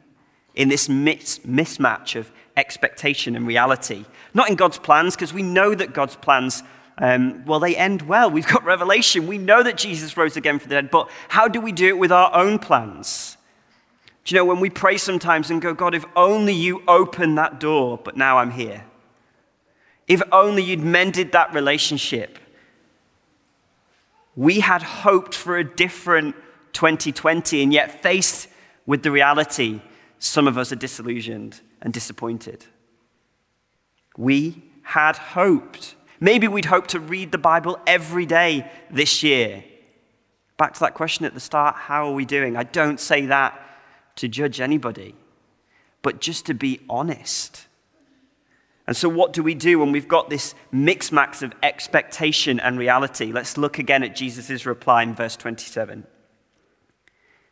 in 0.54 0.68
this 0.68 0.88
mismatch 0.88 2.16
of 2.16 2.30
expectation 2.56 3.36
and 3.36 3.46
reality? 3.46 4.04
Not 4.34 4.48
in 4.48 4.56
God's 4.56 4.78
plans, 4.78 5.14
because 5.14 5.32
we 5.32 5.42
know 5.42 5.74
that 5.74 5.92
God's 5.92 6.16
plans 6.16 6.62
um, 6.98 7.44
well, 7.46 7.58
they 7.58 7.74
end 7.74 8.02
well. 8.02 8.30
We've 8.30 8.46
got 8.46 8.64
revelation. 8.76 9.26
We 9.26 9.38
know 9.38 9.62
that 9.62 9.76
Jesus 9.76 10.16
rose 10.16 10.36
again 10.36 10.58
from 10.58 10.68
the 10.68 10.76
dead, 10.76 10.90
but 10.90 11.10
how 11.28 11.48
do 11.48 11.60
we 11.60 11.72
do 11.72 11.88
it 11.88 11.98
with 11.98 12.12
our 12.12 12.34
own 12.34 12.58
plans? 12.58 13.36
Do 14.24 14.34
you 14.34 14.40
know, 14.40 14.44
when 14.44 14.60
we 14.60 14.70
pray 14.70 14.98
sometimes 14.98 15.50
and 15.50 15.60
go, 15.60 15.74
God, 15.74 15.94
if 15.94 16.04
only 16.14 16.54
you 16.54 16.82
opened 16.86 17.38
that 17.38 17.58
door, 17.58 17.98
but 18.02 18.16
now 18.16 18.38
I'm 18.38 18.52
here. 18.52 18.84
If 20.06 20.22
only 20.30 20.62
you'd 20.62 20.80
mended 20.80 21.32
that 21.32 21.52
relationship. 21.52 22.38
We 24.36 24.60
had 24.60 24.82
hoped 24.82 25.34
for 25.34 25.58
a 25.58 25.64
different 25.64 26.36
2020, 26.72 27.62
and 27.62 27.72
yet 27.72 28.02
faced 28.02 28.48
with 28.86 29.02
the 29.02 29.10
reality, 29.10 29.80
some 30.18 30.46
of 30.46 30.56
us 30.56 30.72
are 30.72 30.76
disillusioned 30.76 31.60
and 31.80 31.92
disappointed. 31.92 32.64
We 34.16 34.62
had 34.82 35.16
hoped. 35.16 35.94
Maybe 36.20 36.48
we'd 36.48 36.66
hope 36.66 36.86
to 36.88 37.00
read 37.00 37.32
the 37.32 37.38
Bible 37.38 37.78
every 37.86 38.26
day 38.26 38.70
this 38.90 39.22
year. 39.22 39.64
Back 40.56 40.74
to 40.74 40.80
that 40.80 40.94
question 40.94 41.24
at 41.24 41.34
the 41.34 41.40
start 41.40 41.74
how 41.74 42.06
are 42.06 42.12
we 42.12 42.24
doing? 42.24 42.56
I 42.56 42.62
don't 42.62 43.00
say 43.00 43.26
that 43.26 43.61
to 44.16 44.28
judge 44.28 44.60
anybody, 44.60 45.14
but 46.02 46.20
just 46.20 46.46
to 46.46 46.54
be 46.54 46.80
honest. 46.88 47.66
And 48.86 48.96
so, 48.96 49.08
what 49.08 49.32
do 49.32 49.42
we 49.42 49.54
do 49.54 49.78
when 49.78 49.92
we've 49.92 50.08
got 50.08 50.28
this 50.28 50.54
mix 50.70 51.12
max 51.12 51.42
of 51.42 51.52
expectation 51.62 52.58
and 52.58 52.78
reality? 52.78 53.32
Let's 53.32 53.56
look 53.56 53.78
again 53.78 54.02
at 54.02 54.16
Jesus' 54.16 54.66
reply 54.66 55.02
in 55.02 55.14
verse 55.14 55.36
27. 55.36 56.06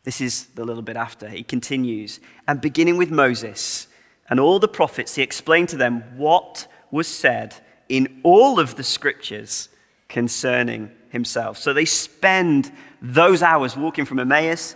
This 0.03 0.21
is 0.21 0.47
the 0.55 0.65
little 0.65 0.83
bit 0.83 0.97
after. 0.97 1.29
He 1.29 1.43
continues, 1.43 2.21
and 2.49 2.61
beginning 2.61 2.97
with 2.97 3.11
Moses 3.11 3.87
and 4.29 4.41
all 4.41 4.59
the 4.59 4.69
prophets, 4.69 5.15
he 5.15 5.23
explained 5.23 5.69
to 5.71 5.77
them 5.77 6.03
what 6.17 6.67
was 6.91 7.07
said 7.07 7.55
in 7.89 8.21
all 8.23 8.59
of 8.59 8.77
the 8.77 8.85
scriptures 8.85 9.69
concerning 10.09 10.91
himself. 11.11 11.59
So 11.59 11.73
they 11.73 11.85
spend 11.85 12.73
those 13.03 13.43
hours 13.43 13.77
walking 13.77 14.05
from 14.05 14.19
Emmaus, 14.19 14.75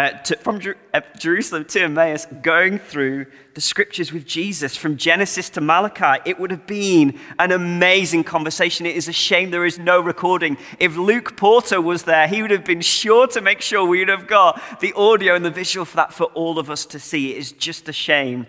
uh, 0.00 0.12
to, 0.12 0.34
from 0.38 0.58
Jer- 0.58 0.78
uh, 0.94 1.02
Jerusalem 1.18 1.66
to 1.66 1.82
Emmaus, 1.82 2.24
going 2.40 2.78
through 2.78 3.26
the 3.52 3.60
scriptures 3.60 4.14
with 4.14 4.24
Jesus 4.24 4.74
from 4.74 4.96
Genesis 4.96 5.50
to 5.50 5.60
Malachi. 5.60 6.22
It 6.24 6.40
would 6.40 6.50
have 6.50 6.66
been 6.66 7.20
an 7.38 7.52
amazing 7.52 8.24
conversation. 8.24 8.86
It 8.86 8.96
is 8.96 9.08
a 9.08 9.12
shame 9.12 9.50
there 9.50 9.66
is 9.66 9.78
no 9.78 10.00
recording. 10.00 10.56
If 10.78 10.96
Luke 10.96 11.36
Porter 11.36 11.82
was 11.82 12.04
there, 12.04 12.26
he 12.26 12.40
would 12.40 12.50
have 12.50 12.64
been 12.64 12.80
sure 12.80 13.26
to 13.26 13.42
make 13.42 13.60
sure 13.60 13.84
we 13.84 13.98
would 13.98 14.08
have 14.08 14.26
got 14.26 14.80
the 14.80 14.94
audio 14.94 15.34
and 15.34 15.44
the 15.44 15.50
visual 15.50 15.84
for 15.84 15.96
that 15.96 16.14
for 16.14 16.24
all 16.28 16.58
of 16.58 16.70
us 16.70 16.86
to 16.86 16.98
see. 16.98 17.32
It 17.34 17.36
is 17.36 17.52
just 17.52 17.86
a 17.86 17.92
shame 17.92 18.46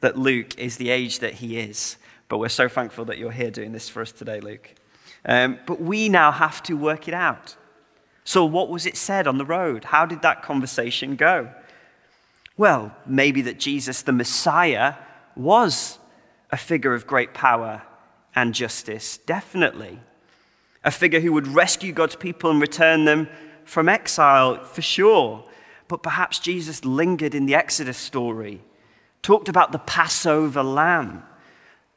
that 0.00 0.18
Luke 0.18 0.58
is 0.58 0.76
the 0.76 0.90
age 0.90 1.20
that 1.20 1.32
he 1.32 1.58
is. 1.58 1.96
But 2.28 2.36
we're 2.36 2.50
so 2.50 2.68
thankful 2.68 3.06
that 3.06 3.16
you're 3.16 3.30
here 3.30 3.50
doing 3.50 3.72
this 3.72 3.88
for 3.88 4.02
us 4.02 4.12
today, 4.12 4.40
Luke. 4.40 4.74
Um, 5.24 5.60
but 5.66 5.80
we 5.80 6.10
now 6.10 6.30
have 6.30 6.62
to 6.64 6.74
work 6.74 7.08
it 7.08 7.14
out. 7.14 7.56
So, 8.24 8.44
what 8.44 8.68
was 8.68 8.86
it 8.86 8.96
said 8.96 9.26
on 9.26 9.38
the 9.38 9.44
road? 9.44 9.84
How 9.84 10.06
did 10.06 10.22
that 10.22 10.42
conversation 10.42 11.16
go? 11.16 11.52
Well, 12.56 12.94
maybe 13.06 13.42
that 13.42 13.58
Jesus, 13.58 14.02
the 14.02 14.12
Messiah, 14.12 14.94
was 15.34 15.98
a 16.50 16.56
figure 16.56 16.94
of 16.94 17.06
great 17.06 17.32
power 17.32 17.82
and 18.34 18.54
justice, 18.54 19.18
definitely. 19.18 20.00
A 20.84 20.90
figure 20.90 21.20
who 21.20 21.32
would 21.32 21.46
rescue 21.46 21.92
God's 21.92 22.16
people 22.16 22.50
and 22.50 22.60
return 22.60 23.04
them 23.04 23.28
from 23.64 23.88
exile, 23.88 24.64
for 24.64 24.82
sure. 24.82 25.44
But 25.88 26.02
perhaps 26.02 26.38
Jesus 26.38 26.84
lingered 26.84 27.34
in 27.34 27.46
the 27.46 27.54
Exodus 27.54 27.98
story, 27.98 28.60
talked 29.22 29.48
about 29.48 29.72
the 29.72 29.78
Passover 29.78 30.62
lamb, 30.62 31.22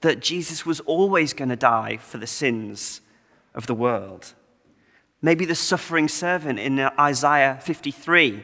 that 0.01 0.19
Jesus 0.19 0.65
was 0.65 0.79
always 0.81 1.33
going 1.33 1.49
to 1.49 1.55
die 1.55 1.97
for 1.97 2.17
the 2.17 2.27
sins 2.27 3.01
of 3.53 3.67
the 3.67 3.75
world. 3.75 4.33
Maybe 5.23 5.45
the 5.45 5.55
suffering 5.55 6.09
servant 6.09 6.59
in 6.59 6.77
Isaiah 6.99 7.57
53. 7.61 8.43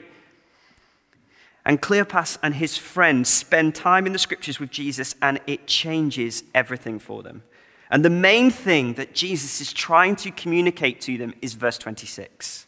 And 1.66 1.82
Cleopas 1.82 2.38
and 2.42 2.56
his 2.56 2.78
friends 2.78 3.28
spend 3.28 3.76
time 3.76 4.08
in 4.08 4.14
the 4.14 4.18
scriptures 4.18 4.62
with 4.62 4.72
Jesus, 4.72 5.14
and 5.22 5.42
it 5.46 5.68
changes 5.68 6.44
everything 6.56 6.98
for 6.98 7.22
them. 7.22 7.44
And 7.92 8.06
the 8.06 8.10
main 8.10 8.50
thing 8.50 8.94
that 8.94 9.14
Jesus 9.14 9.60
is 9.60 9.74
trying 9.74 10.16
to 10.18 10.32
communicate 10.32 11.02
to 11.02 11.18
them 11.18 11.34
is 11.42 11.54
verse 11.54 11.78
26. 11.78 12.66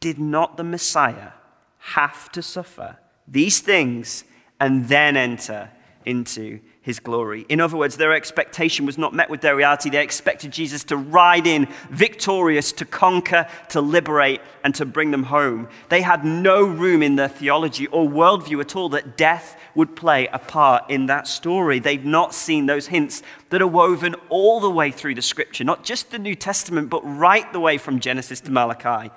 Did 0.00 0.18
not 0.18 0.58
the 0.58 0.64
Messiah 0.64 1.30
have 1.78 2.30
to 2.32 2.42
suffer 2.42 2.98
these 3.26 3.60
things 3.60 4.24
and 4.60 4.86
then 4.88 5.16
enter 5.16 5.70
into 6.04 6.60
his 6.88 7.00
glory. 7.00 7.44
In 7.50 7.60
other 7.60 7.76
words, 7.76 7.98
their 7.98 8.14
expectation 8.14 8.86
was 8.86 8.96
not 8.96 9.12
met 9.12 9.28
with 9.28 9.42
their 9.42 9.54
reality. 9.54 9.90
They 9.90 10.02
expected 10.02 10.50
Jesus 10.50 10.84
to 10.84 10.96
ride 10.96 11.46
in 11.46 11.68
victorious, 11.90 12.72
to 12.72 12.86
conquer, 12.86 13.46
to 13.68 13.82
liberate, 13.82 14.40
and 14.64 14.74
to 14.76 14.86
bring 14.86 15.10
them 15.10 15.24
home. 15.24 15.68
They 15.90 16.00
had 16.00 16.24
no 16.24 16.64
room 16.64 17.02
in 17.02 17.16
their 17.16 17.28
theology 17.28 17.88
or 17.88 18.08
worldview 18.08 18.62
at 18.62 18.74
all 18.74 18.88
that 18.88 19.18
death 19.18 19.60
would 19.74 19.96
play 19.96 20.28
a 20.28 20.38
part 20.38 20.88
in 20.88 21.04
that 21.06 21.26
story. 21.26 21.78
They've 21.78 22.02
not 22.02 22.32
seen 22.32 22.64
those 22.64 22.86
hints 22.86 23.22
that 23.50 23.60
are 23.60 23.66
woven 23.66 24.16
all 24.30 24.58
the 24.58 24.70
way 24.70 24.90
through 24.90 25.16
the 25.16 25.20
scripture, 25.20 25.64
not 25.64 25.84
just 25.84 26.10
the 26.10 26.18
New 26.18 26.34
Testament, 26.34 26.88
but 26.88 27.02
right 27.02 27.52
the 27.52 27.60
way 27.60 27.76
from 27.76 28.00
Genesis 28.00 28.40
to 28.40 28.50
Malachi. 28.50 29.12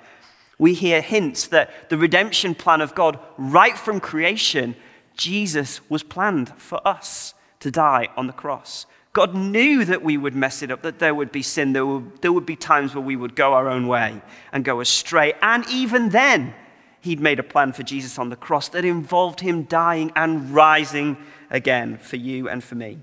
We 0.58 0.74
hear 0.74 1.00
hints 1.00 1.48
that 1.48 1.90
the 1.90 1.98
redemption 1.98 2.54
plan 2.54 2.82
of 2.82 2.96
God, 2.96 3.18
right 3.38 3.78
from 3.78 4.02
creation, 4.02 4.76
Jesus 5.16 5.80
was 5.90 6.04
planned 6.04 6.50
for 6.58 6.86
us 6.86 7.34
to 7.62 7.72
die 7.72 8.10
on 8.16 8.28
the 8.28 8.34
cross. 8.34 8.86
God 9.14 9.36
knew 9.36 9.84
that 9.86 10.04
we 10.04 10.18
would 10.18 10.36
mess 10.36 10.62
it 10.62 10.72
up, 10.72 10.84
that 10.84 11.00
there 11.00 11.16
would 11.16 11.32
be 11.32 11.42
sin, 11.42 11.74
there 11.74 11.86
would, 11.86 12.22
there 12.22 12.32
would 12.32 12.46
be 12.46 12.56
times 12.56 12.94
where 12.96 13.04
we 13.04 13.16
would 13.16 13.36
go 13.36 13.54
our 13.54 13.68
own 13.68 13.88
way 13.88 14.22
and 14.54 14.64
go 14.64 14.80
astray. 14.80 15.34
And 15.42 15.66
even 15.70 16.10
then, 16.10 16.54
He'd 17.02 17.20
made 17.20 17.40
a 17.40 17.44
plan 17.44 17.74
for 17.74 17.82
Jesus 17.82 18.20
on 18.20 18.30
the 18.30 18.36
cross 18.36 18.70
that 18.70 18.86
involved 18.86 19.40
Him 19.40 19.64
dying 19.64 20.12
and 20.16 20.54
rising 20.54 21.18
again 21.50 21.98
for 21.98 22.16
you 22.16 22.48
and 22.48 22.64
for 22.64 22.76
me. 22.76 23.00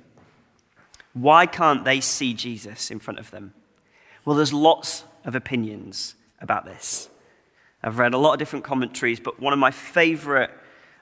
Why 1.14 1.46
can't 1.46 1.84
they 1.84 2.00
see 2.00 2.32
Jesus 2.32 2.92
in 2.92 3.00
front 3.00 3.18
of 3.18 3.32
them? 3.32 3.54
Well, 4.24 4.36
there's 4.36 4.52
lots 4.52 5.04
of 5.24 5.34
opinions 5.34 6.14
about 6.40 6.64
this. 6.64 7.10
I've 7.82 7.98
read 7.98 8.14
a 8.14 8.18
lot 8.18 8.34
of 8.34 8.38
different 8.38 8.64
commentaries, 8.64 9.20
but 9.20 9.40
one 9.40 9.52
of 9.52 9.58
my 9.58 9.72
favorite 9.72 10.50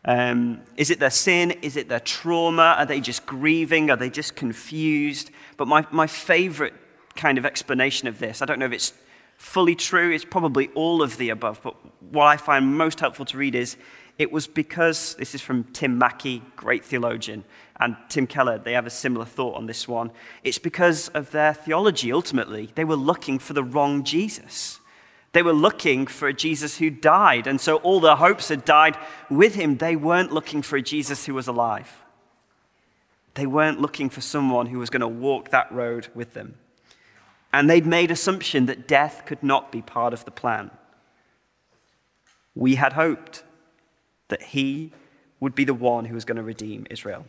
um, 0.07 0.63
is 0.77 0.91
it 0.91 1.01
their 1.01 1.11
sin? 1.11 1.51
Is 1.63 1.77
it 1.77 1.89
their 1.89 2.01
trauma? 2.01 2.77
Are 2.79 2.87
they 2.87 3.01
just 3.01 3.27
grieving? 3.27 3.91
Are 3.91 3.97
they 3.97 4.09
just 4.09 4.37
confused? 4.37 5.31
But 5.57 5.69
my, 5.69 5.87
my 5.91 6.07
favorite 6.07 6.75
kind 7.17 7.39
of 7.39 7.45
explanation 7.45 8.07
of 8.09 8.19
this, 8.19 8.41
I 8.41 8.47
don't 8.47 8.59
know 8.59 8.67
if 8.67 8.73
it's 8.73 8.93
fully 9.37 9.75
true, 9.75 10.13
it's 10.13 10.25
probably 10.25 10.69
all 10.69 11.03
of 11.03 11.17
the 11.17 11.31
above, 11.31 11.61
but 11.63 11.75
what 12.11 12.27
I 12.27 12.37
find 12.37 12.79
most 12.79 13.01
helpful 13.01 13.25
to 13.27 13.37
read 13.37 13.55
is 13.55 13.77
it 14.19 14.33
was 14.33 14.47
because, 14.47 15.15
this 15.17 15.35
is 15.35 15.43
from 15.43 15.65
Tim 15.65 15.99
Mackie, 15.99 16.43
great 16.57 16.85
theologian, 16.85 17.45
and 17.79 17.97
Tim 18.09 18.27
Keller, 18.27 18.59
they 18.59 18.73
have 18.73 18.87
a 18.87 18.91
similar 18.91 19.27
thought 19.27 19.55
on 19.55 19.67
this 19.67 19.87
one. 19.87 20.11
It's 20.43 20.59
because 20.59 21.09
of 21.09 21.33
their 21.33 21.53
theology, 21.53 22.13
ultimately. 22.13 22.71
They 22.75 22.85
were 22.85 22.97
looking 22.97 23.39
for 23.39 23.53
the 23.53 23.65
wrong 23.65 24.05
Jesus. 24.05 24.81
They 25.37 25.43
were 25.43 25.53
looking 25.53 26.07
for 26.07 26.29
a 26.29 26.33
Jesus 26.33 26.79
who 26.79 26.89
died, 26.89 27.47
and 27.47 27.61
so 27.61 27.77
all 27.77 28.01
their 28.01 28.17
hopes 28.17 28.49
had 28.49 28.65
died 28.65 28.97
with 29.29 29.55
him. 29.55 29.77
They 29.77 29.95
weren't 29.95 30.33
looking 30.33 30.63
for 30.63 30.77
a 30.79 30.83
Jesus 30.83 31.27
who 31.27 31.35
was 31.35 31.47
alive. 31.47 32.03
They 33.35 33.45
weren't 33.47 33.79
looking 33.79 34.09
for 34.09 34.23
someone 34.23 34.65
who 34.65 34.79
was 34.79 34.89
going 34.89 35.03
to 35.03 35.07
walk 35.07 35.51
that 35.51 35.71
road 35.71 36.09
with 36.15 36.33
them. 36.33 36.55
And 37.53 37.69
they'd 37.69 37.85
made 37.85 38.11
assumption 38.11 38.65
that 38.65 38.89
death 38.89 39.25
could 39.27 39.43
not 39.43 39.71
be 39.71 39.83
part 39.83 40.15
of 40.15 40.25
the 40.25 40.31
plan. 40.31 40.71
We 42.55 42.77
had 42.77 42.95
hoped 42.95 43.45
that 44.29 44.41
he 44.41 44.95
would 45.39 45.55
be 45.55 45.65
the 45.65 45.75
one 45.75 46.07
who 46.07 46.15
was 46.15 46.25
going 46.25 46.37
to 46.37 46.43
redeem 46.43 46.87
Israel. 46.89 47.27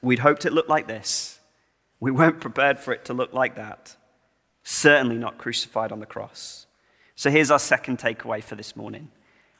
We'd 0.00 0.20
hoped 0.20 0.46
it 0.46 0.52
looked 0.52 0.70
like 0.70 0.86
this. 0.86 1.40
We 1.98 2.12
weren't 2.12 2.40
prepared 2.40 2.78
for 2.78 2.92
it 2.92 3.04
to 3.06 3.14
look 3.14 3.32
like 3.32 3.56
that 3.56 3.96
certainly 4.68 5.16
not 5.16 5.38
crucified 5.38 5.92
on 5.92 6.00
the 6.00 6.06
cross. 6.06 6.66
So 7.14 7.30
here's 7.30 7.52
our 7.52 7.58
second 7.58 8.00
takeaway 8.00 8.42
for 8.42 8.56
this 8.56 8.74
morning. 8.74 9.12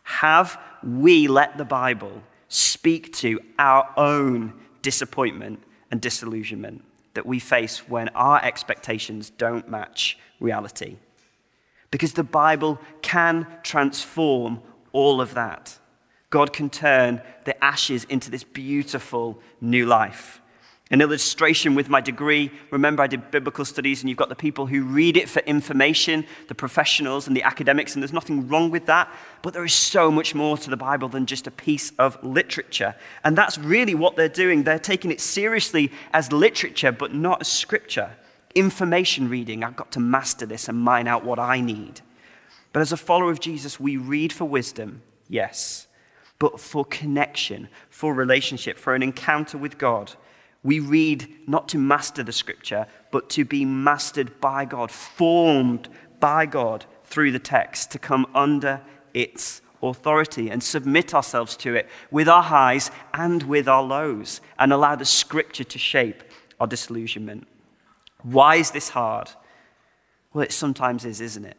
Have 0.03 0.59
we 0.83 1.29
let 1.29 1.57
the 1.57 1.65
Bible 1.65 2.25
speak 2.49 3.13
to 3.15 3.39
our 3.57 3.89
own 3.97 4.53
disappointment 4.83 5.63
and 5.93 6.01
disillusionment 6.01 6.83
that 7.15 7.25
we 7.25 7.39
face 7.39 7.89
when 7.89 8.09
our 8.11 8.45
expectations 8.45 9.31
don't 9.31 9.71
match 9.71 10.19
reality? 10.41 10.97
Because 11.93 12.15
the 12.15 12.25
Bible 12.25 12.81
can 13.01 13.47
transform 13.63 14.61
all 14.91 15.21
of 15.21 15.35
that. 15.35 15.79
God 16.31 16.53
can 16.53 16.69
turn 16.69 17.23
the 17.45 17.65
ashes 17.65 18.03
into 18.05 18.29
this 18.29 18.43
beautiful 18.43 19.41
new 19.61 19.87
life. 19.87 20.41
An 20.89 21.01
illustration 21.01 21.75
with 21.75 21.89
my 21.89 22.01
degree. 22.01 22.53
Remember, 22.71 23.03
I 23.03 23.09
did 23.09 23.33
biblical 23.33 23.65
studies, 23.65 24.03
and 24.03 24.09
you've 24.09 24.19
got 24.19 24.29
the 24.29 24.37
people 24.37 24.67
who 24.67 24.85
read 24.85 25.17
it 25.17 25.29
for 25.29 25.41
information, 25.41 26.25
the 26.47 26.55
professionals 26.55 27.27
and 27.27 27.37
the 27.37 27.43
academics, 27.43 27.95
and 27.95 28.03
there's 28.03 28.13
nothing 28.13 28.47
wrong 28.47 28.71
with 28.71 28.87
that. 28.87 29.13
But 29.43 29.53
there 29.53 29.65
is 29.65 29.75
so 29.75 30.13
much 30.13 30.33
more 30.33 30.57
to 30.57 30.71
the 30.71 30.77
Bible 30.77 31.09
than 31.09 31.27
just 31.27 31.49
a 31.49 31.51
piece 31.51 31.91
of 31.99 32.23
literature. 32.23 32.95
And 33.25 33.37
that's 33.37 33.59
really 33.59 33.97
what 33.97 34.15
they're 34.15 34.29
doing. 34.29 34.63
They're 34.63 34.79
taking 34.79 35.11
it 35.11 35.21
seriously 35.21 35.91
as 36.13 36.31
literature, 36.31 36.93
but 36.93 37.13
not 37.13 37.41
as 37.41 37.49
scripture. 37.49 38.13
Information 38.55 39.29
reading. 39.29 39.65
I've 39.65 39.75
got 39.75 39.91
to 39.93 40.01
master 40.01 40.47
this 40.47 40.69
and 40.69 40.79
mine 40.79 41.09
out 41.09 41.25
what 41.25 41.41
I 41.41 41.61
need. 41.61 42.01
But 42.73 42.81
as 42.81 42.93
a 42.93 42.97
follower 42.97 43.33
of 43.33 43.41
Jesus, 43.41 43.81
we 43.81 43.97
read 43.97 44.33
for 44.33 44.45
wisdom, 44.45 45.03
yes, 45.29 45.89
but 46.39 46.61
for 46.61 46.85
connection, 46.85 47.69
for 47.91 48.15
relationship, 48.15 48.79
for 48.79 48.95
an 48.95 49.03
encounter 49.03 49.59
with 49.59 49.79
God 49.79 50.13
we 50.67 50.81
read 50.81 51.33
not 51.47 51.69
to 51.69 51.79
master 51.79 52.25
the 52.25 52.33
scripture, 52.33 52.89
but 53.13 53.31
to 53.31 53.45
be 53.45 53.65
mastered 53.65 54.41
by 54.41 54.65
God, 54.65 54.91
formed 54.91 55.89
by 56.19 56.45
God 56.45 56.85
through 57.05 57.31
the 57.31 57.39
text, 57.39 57.93
to 57.93 58.01
come 58.01 58.27
under 58.35 58.81
its 59.15 59.63
authority 59.81 60.51
and 60.51 60.61
submit 60.61 61.15
ourselves 61.15 61.57
to 61.59 61.77
it 61.77 61.89
with 62.11 62.29
our 62.29 62.43
highs 62.43 62.91
and 63.15 63.45
with 63.45 63.69
our 63.69 63.85
lows, 63.85 64.41
and 64.59 64.73
allow 64.73 64.97
the 64.97 65.05
scripture 65.05 65.63
to 65.63 65.79
shape 65.79 66.25
our 66.59 66.67
disillusionment. 66.67 67.47
Why 68.25 68.57
is 68.57 68.73
this 68.73 68.89
hard? 68.89 69.31
Well, 70.33 70.43
it 70.43 70.53
sometimes 70.53 71.05
is, 71.05 71.21
isn't 71.21 71.45
it? 71.45 71.57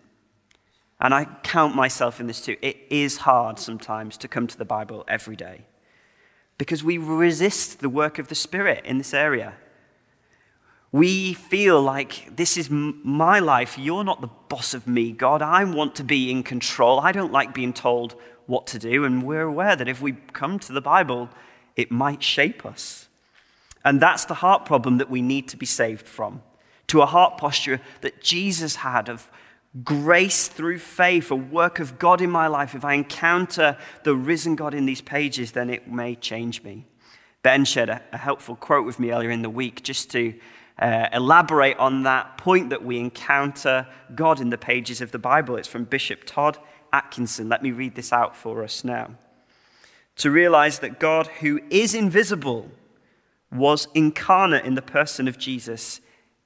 And 0.99 1.13
I 1.13 1.25
count 1.43 1.75
myself 1.75 2.19
in 2.19 2.27
this 2.27 2.41
too. 2.41 2.57
It 2.61 2.75
is 2.89 3.17
hard 3.17 3.57
sometimes 3.57 4.17
to 4.17 4.27
come 4.27 4.47
to 4.47 4.57
the 4.57 4.65
Bible 4.65 5.05
every 5.07 5.37
day 5.37 5.61
because 6.57 6.83
we 6.83 6.97
resist 6.97 7.79
the 7.79 7.89
work 7.89 8.19
of 8.19 8.27
the 8.27 8.35
Spirit 8.35 8.85
in 8.85 8.97
this 8.97 9.13
area. 9.13 9.53
We 10.91 11.33
feel 11.33 11.81
like 11.81 12.35
this 12.35 12.57
is 12.57 12.69
my 12.69 13.39
life. 13.39 13.77
You're 13.77 14.03
not 14.03 14.21
the 14.21 14.29
boss 14.49 14.73
of 14.73 14.87
me, 14.87 15.11
God. 15.11 15.41
I 15.41 15.63
want 15.63 15.95
to 15.95 16.03
be 16.03 16.31
in 16.31 16.43
control. 16.43 16.99
I 16.99 17.11
don't 17.11 17.31
like 17.31 17.53
being 17.53 17.73
told 17.73 18.15
what 18.45 18.65
to 18.67 18.79
do. 18.79 19.03
And 19.03 19.23
we're 19.23 19.41
aware 19.41 19.75
that 19.75 19.89
if 19.89 20.01
we 20.01 20.13
come 20.33 20.57
to 20.59 20.73
the 20.73 20.81
Bible, 20.81 21.29
it 21.75 21.91
might 21.91 22.23
shape 22.23 22.65
us. 22.65 23.07
And 23.83 24.01
that's 24.01 24.25
the 24.25 24.35
heart 24.35 24.65
problem 24.65 24.97
that 24.97 25.09
we 25.09 25.21
need 25.21 25.47
to 25.49 25.57
be 25.57 25.65
saved 25.65 26.07
from. 26.07 26.41
To 26.87 27.01
a 27.01 27.05
heart 27.05 27.37
posture 27.37 27.81
that 28.01 28.23
Jesus 28.23 28.77
had 28.77 29.09
of 29.09 29.29
grace 29.83 30.47
through 30.47 30.79
faith, 30.79 31.31
a 31.31 31.35
work 31.35 31.79
of 31.79 31.99
God 31.99 32.21
in 32.21 32.31
my 32.31 32.47
life, 32.47 32.75
if 32.75 32.85
I 32.85 32.93
encounter 32.93 33.77
the 34.03 34.15
risen 34.15 34.55
God 34.55 34.73
in 34.73 34.85
these 34.85 35.01
pages, 35.01 35.51
then 35.51 35.69
it 35.69 35.87
may 35.87 36.15
change 36.15 36.63
me. 36.63 36.85
Ben 37.43 37.65
shared 37.65 37.89
a, 37.89 38.01
a 38.11 38.17
helpful 38.17 38.55
quote 38.55 38.85
with 38.85 38.99
me 38.99 39.11
earlier 39.11 39.29
in 39.29 39.41
the 39.41 39.49
week 39.49 39.83
just 39.83 40.09
to 40.11 40.33
uh, 40.79 41.07
elaborate 41.13 41.77
on 41.77 42.03
that 42.03 42.37
point 42.37 42.69
that 42.69 42.83
we 42.83 42.99
encounter 42.99 43.87
God 44.13 44.39
in 44.39 44.49
the 44.49 44.57
pages 44.57 45.01
of 45.01 45.11
the 45.11 45.19
Bible. 45.19 45.55
It's 45.55 45.67
from 45.67 45.85
Bishop 45.85 46.23
Todd 46.25 46.57
Atkinson. 46.93 47.49
Let 47.49 47.63
me 47.63 47.71
read 47.71 47.95
this 47.95 48.13
out 48.13 48.35
for 48.35 48.63
us 48.63 48.83
now. 48.83 49.15
To 50.17 50.31
realize 50.31 50.79
that 50.79 50.99
God, 50.99 51.27
who 51.27 51.59
is 51.69 51.93
invisible, 51.93 52.71
was 53.51 53.87
incarnate 53.93 54.65
in 54.65 54.75
the 54.75 54.81
person 54.81 55.27
of 55.27 55.37
Jesus, 55.37 56.01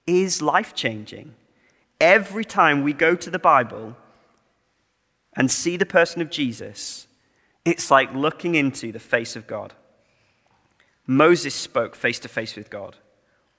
is 0.06 0.42
life 0.42 0.74
changing 0.74 1.34
every 2.02 2.44
time 2.44 2.82
we 2.82 2.92
go 2.92 3.16
to 3.16 3.30
the 3.30 3.40
Bible 3.40 3.96
and 5.38 5.50
see 5.50 5.78
the 5.78 5.86
person 5.86 6.22
of 6.22 6.30
Jesus, 6.30 7.08
it's 7.64 7.92
like 7.92 8.14
looking 8.14 8.56
into 8.56 8.92
the 8.92 9.00
face 9.00 9.36
of 9.36 9.48
God. 9.48 9.74
Moses 11.08 11.54
spoke 11.54 11.96
face 11.96 12.20
to 12.20 12.28
face 12.28 12.56
with 12.56 12.70
God. 12.70 12.98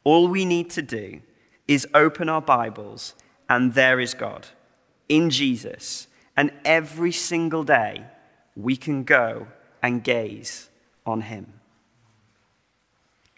All 0.04 0.26
we 0.28 0.44
need 0.44 0.68
to 0.70 0.82
do 0.82 1.20
is 1.68 1.86
open 1.94 2.28
our 2.28 2.42
Bibles, 2.42 3.14
and 3.48 3.74
there 3.74 4.00
is 4.00 4.12
God 4.12 4.48
in 5.08 5.30
Jesus. 5.30 6.08
And 6.36 6.50
every 6.64 7.12
single 7.12 7.62
day, 7.62 8.04
we 8.56 8.76
can 8.76 9.04
go 9.04 9.46
and 9.82 10.02
gaze 10.02 10.68
on 11.06 11.22
him. 11.22 11.60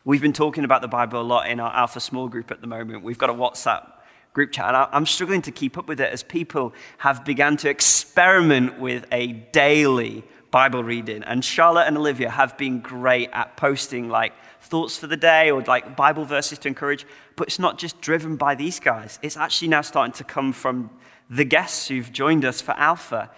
We've 0.05 0.23
been 0.23 0.33
talking 0.33 0.65
about 0.65 0.81
the 0.81 0.89
Bible 0.89 1.21
a 1.21 1.23
lot 1.23 1.49
in 1.49 1.61
our 1.61 1.75
Alpha 1.75 2.01
small 2.01 2.29
group 2.29 2.51
at 2.51 2.61
the 2.61 2.67
moment. 2.67 3.03
We've 3.03 3.19
got 3.19 3.31
a 3.31 3.35
WhatsApp 3.35 3.94
group 4.35 4.53
chat. 4.53 4.67
And 4.67 4.77
I'm 4.93 5.07
struggling 5.07 5.41
to 5.43 5.51
keep 5.51 5.79
up 5.79 5.89
with 5.89 6.01
it 6.01 6.13
as 6.13 6.23
people 6.23 6.75
have 6.99 7.25
begun 7.25 7.57
to 7.59 7.71
experiment 7.71 8.79
with 8.79 9.07
a 9.11 9.29
daily 9.33 10.25
Bible 10.51 10.85
reading. 10.85 11.23
And 11.23 11.43
Charlotte 11.45 11.87
and 11.87 11.97
Olivia 11.97 12.31
have 12.31 12.59
been 12.59 12.81
great 12.81 13.31
at 13.33 13.57
posting 13.57 14.09
like 14.09 14.35
thoughts 14.61 14.97
for 14.97 15.07
the 15.07 15.17
day 15.17 15.51
or 15.51 15.63
like 15.63 15.97
Bible 15.97 16.25
verses 16.25 16.59
to 16.61 16.69
encourage. 16.69 17.07
But 17.37 17.49
it's 17.49 17.59
not 17.59 17.79
just 17.79 18.01
driven 18.01 18.37
by 18.37 18.55
these 18.55 18.79
guys, 18.79 19.19
it's 19.23 19.37
actually 19.37 19.69
now 19.69 19.81
starting 19.81 20.13
to 20.13 20.25
come 20.25 20.53
from 20.53 20.91
the 21.31 21.45
guests 21.45 21.89
who've 21.89 22.13
joined 22.13 22.45
us 22.45 22.61
for 22.61 22.73
Alpha. 22.73 23.31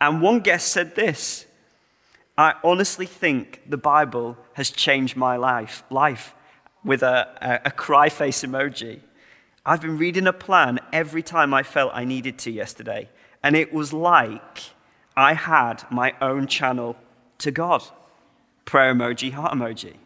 And 0.00 0.20
one 0.20 0.40
guest 0.40 0.68
said 0.68 0.94
this 0.94 1.46
I 2.36 2.54
honestly 2.62 3.06
think 3.06 3.62
the 3.66 3.76
Bible 3.76 4.36
has 4.54 4.70
changed 4.70 5.16
my 5.16 5.36
life, 5.36 5.82
life 5.90 6.34
with 6.84 7.02
a, 7.02 7.60
a, 7.64 7.68
a 7.68 7.70
cry 7.70 8.08
face 8.08 8.42
emoji. 8.42 9.00
I've 9.68 9.82
been 9.82 9.98
reading 9.98 10.26
a 10.26 10.32
plan 10.32 10.80
every 10.94 11.22
time 11.22 11.52
I 11.52 11.62
felt 11.62 11.90
I 11.92 12.06
needed 12.06 12.38
to 12.38 12.50
yesterday, 12.50 13.10
and 13.42 13.54
it 13.54 13.70
was 13.70 13.92
like 13.92 14.60
I 15.14 15.34
had 15.34 15.84
my 15.90 16.14
own 16.22 16.46
channel 16.46 16.96
to 17.40 17.50
God. 17.50 17.82
Prayer 18.64 18.94
emoji, 18.94 19.30
heart 19.30 19.52
emoji. 19.52 19.96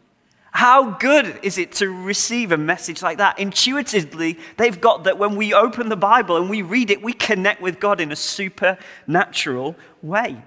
How 0.51 0.91
good 0.91 1.39
is 1.43 1.57
it 1.57 1.71
to 1.75 1.87
receive 1.89 2.51
a 2.51 2.57
message 2.57 3.01
like 3.01 3.19
that? 3.19 3.39
Intuitively, 3.39 4.37
they've 4.57 4.81
got 4.81 5.05
that 5.05 5.17
when 5.17 5.37
we 5.37 5.53
open 5.53 5.87
the 5.87 5.95
Bible 5.95 6.35
and 6.35 6.49
we 6.49 6.61
read 6.61 6.91
it, 6.91 7.01
we 7.01 7.13
connect 7.13 7.61
with 7.61 7.79
God 7.79 8.01
in 8.01 8.11
a 8.11 8.17
supernatural 8.17 9.77
way. 10.01 10.43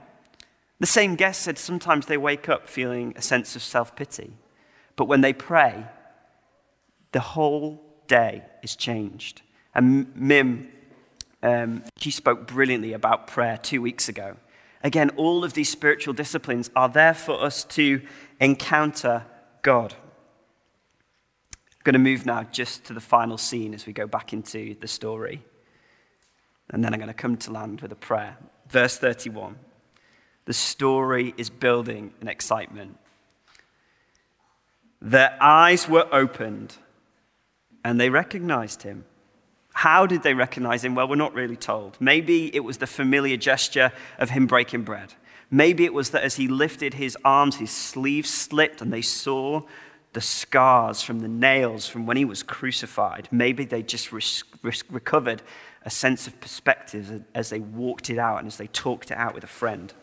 The 0.78 0.86
same 0.86 1.14
guest 1.16 1.40
said 1.40 1.56
sometimes 1.56 2.04
they 2.04 2.18
wake 2.18 2.50
up 2.50 2.66
feeling 2.66 3.14
a 3.16 3.22
sense 3.22 3.56
of 3.56 3.62
self 3.62 3.96
pity, 3.96 4.34
but 4.94 5.08
when 5.08 5.22
they 5.22 5.32
pray, 5.32 5.86
the 7.12 7.20
whole 7.20 7.85
day 8.06 8.42
is 8.62 8.76
changed. 8.76 9.42
And 9.74 10.14
Mim, 10.16 10.68
um, 11.42 11.84
she 11.98 12.10
spoke 12.10 12.46
brilliantly 12.46 12.92
about 12.92 13.26
prayer 13.26 13.58
two 13.58 13.82
weeks 13.82 14.08
ago. 14.08 14.36
Again, 14.82 15.10
all 15.16 15.44
of 15.44 15.54
these 15.54 15.68
spiritual 15.68 16.14
disciplines 16.14 16.70
are 16.76 16.88
there 16.88 17.14
for 17.14 17.42
us 17.42 17.64
to 17.64 18.00
encounter 18.40 19.24
God. 19.62 19.94
I'm 21.52 21.82
going 21.84 21.94
to 21.94 21.98
move 21.98 22.26
now 22.26 22.44
just 22.44 22.84
to 22.84 22.92
the 22.92 23.00
final 23.00 23.38
scene 23.38 23.74
as 23.74 23.86
we 23.86 23.92
go 23.92 24.06
back 24.06 24.32
into 24.32 24.76
the 24.80 24.88
story. 24.88 25.44
And 26.70 26.84
then 26.84 26.92
I'm 26.92 27.00
going 27.00 27.08
to 27.08 27.14
come 27.14 27.36
to 27.38 27.52
land 27.52 27.80
with 27.80 27.92
a 27.92 27.96
prayer. 27.96 28.38
Verse 28.68 28.96
31. 28.96 29.56
The 30.46 30.52
story 30.52 31.34
is 31.36 31.50
building 31.50 32.12
in 32.20 32.28
excitement. 32.28 32.98
Their 35.00 35.36
eyes 35.40 35.88
were 35.88 36.08
opened 36.12 36.76
and 37.86 38.00
they 38.00 38.10
recognized 38.10 38.82
him. 38.82 39.04
How 39.72 40.06
did 40.06 40.24
they 40.24 40.34
recognize 40.34 40.84
him? 40.84 40.96
Well, 40.96 41.06
we're 41.06 41.14
not 41.14 41.34
really 41.34 41.56
told. 41.56 41.96
Maybe 42.00 42.54
it 42.54 42.64
was 42.64 42.78
the 42.78 42.86
familiar 42.86 43.36
gesture 43.36 43.92
of 44.18 44.30
him 44.30 44.48
breaking 44.48 44.82
bread. 44.82 45.14
Maybe 45.52 45.84
it 45.84 45.94
was 45.94 46.10
that 46.10 46.24
as 46.24 46.34
he 46.34 46.48
lifted 46.48 46.94
his 46.94 47.16
arms, 47.24 47.56
his 47.56 47.70
sleeves 47.70 48.28
slipped 48.28 48.80
and 48.80 48.92
they 48.92 49.02
saw 49.02 49.62
the 50.14 50.20
scars 50.20 51.00
from 51.00 51.20
the 51.20 51.28
nails 51.28 51.86
from 51.86 52.06
when 52.06 52.16
he 52.16 52.24
was 52.24 52.42
crucified. 52.42 53.28
Maybe 53.30 53.64
they 53.64 53.84
just 53.84 54.10
re- 54.10 54.22
re- 54.62 54.72
recovered 54.90 55.42
a 55.84 55.90
sense 55.90 56.26
of 56.26 56.40
perspective 56.40 57.22
as 57.36 57.50
they 57.50 57.60
walked 57.60 58.10
it 58.10 58.18
out 58.18 58.40
and 58.40 58.48
as 58.48 58.56
they 58.56 58.66
talked 58.66 59.12
it 59.12 59.16
out 59.16 59.32
with 59.32 59.44
a 59.44 59.58
friend. 59.62 59.94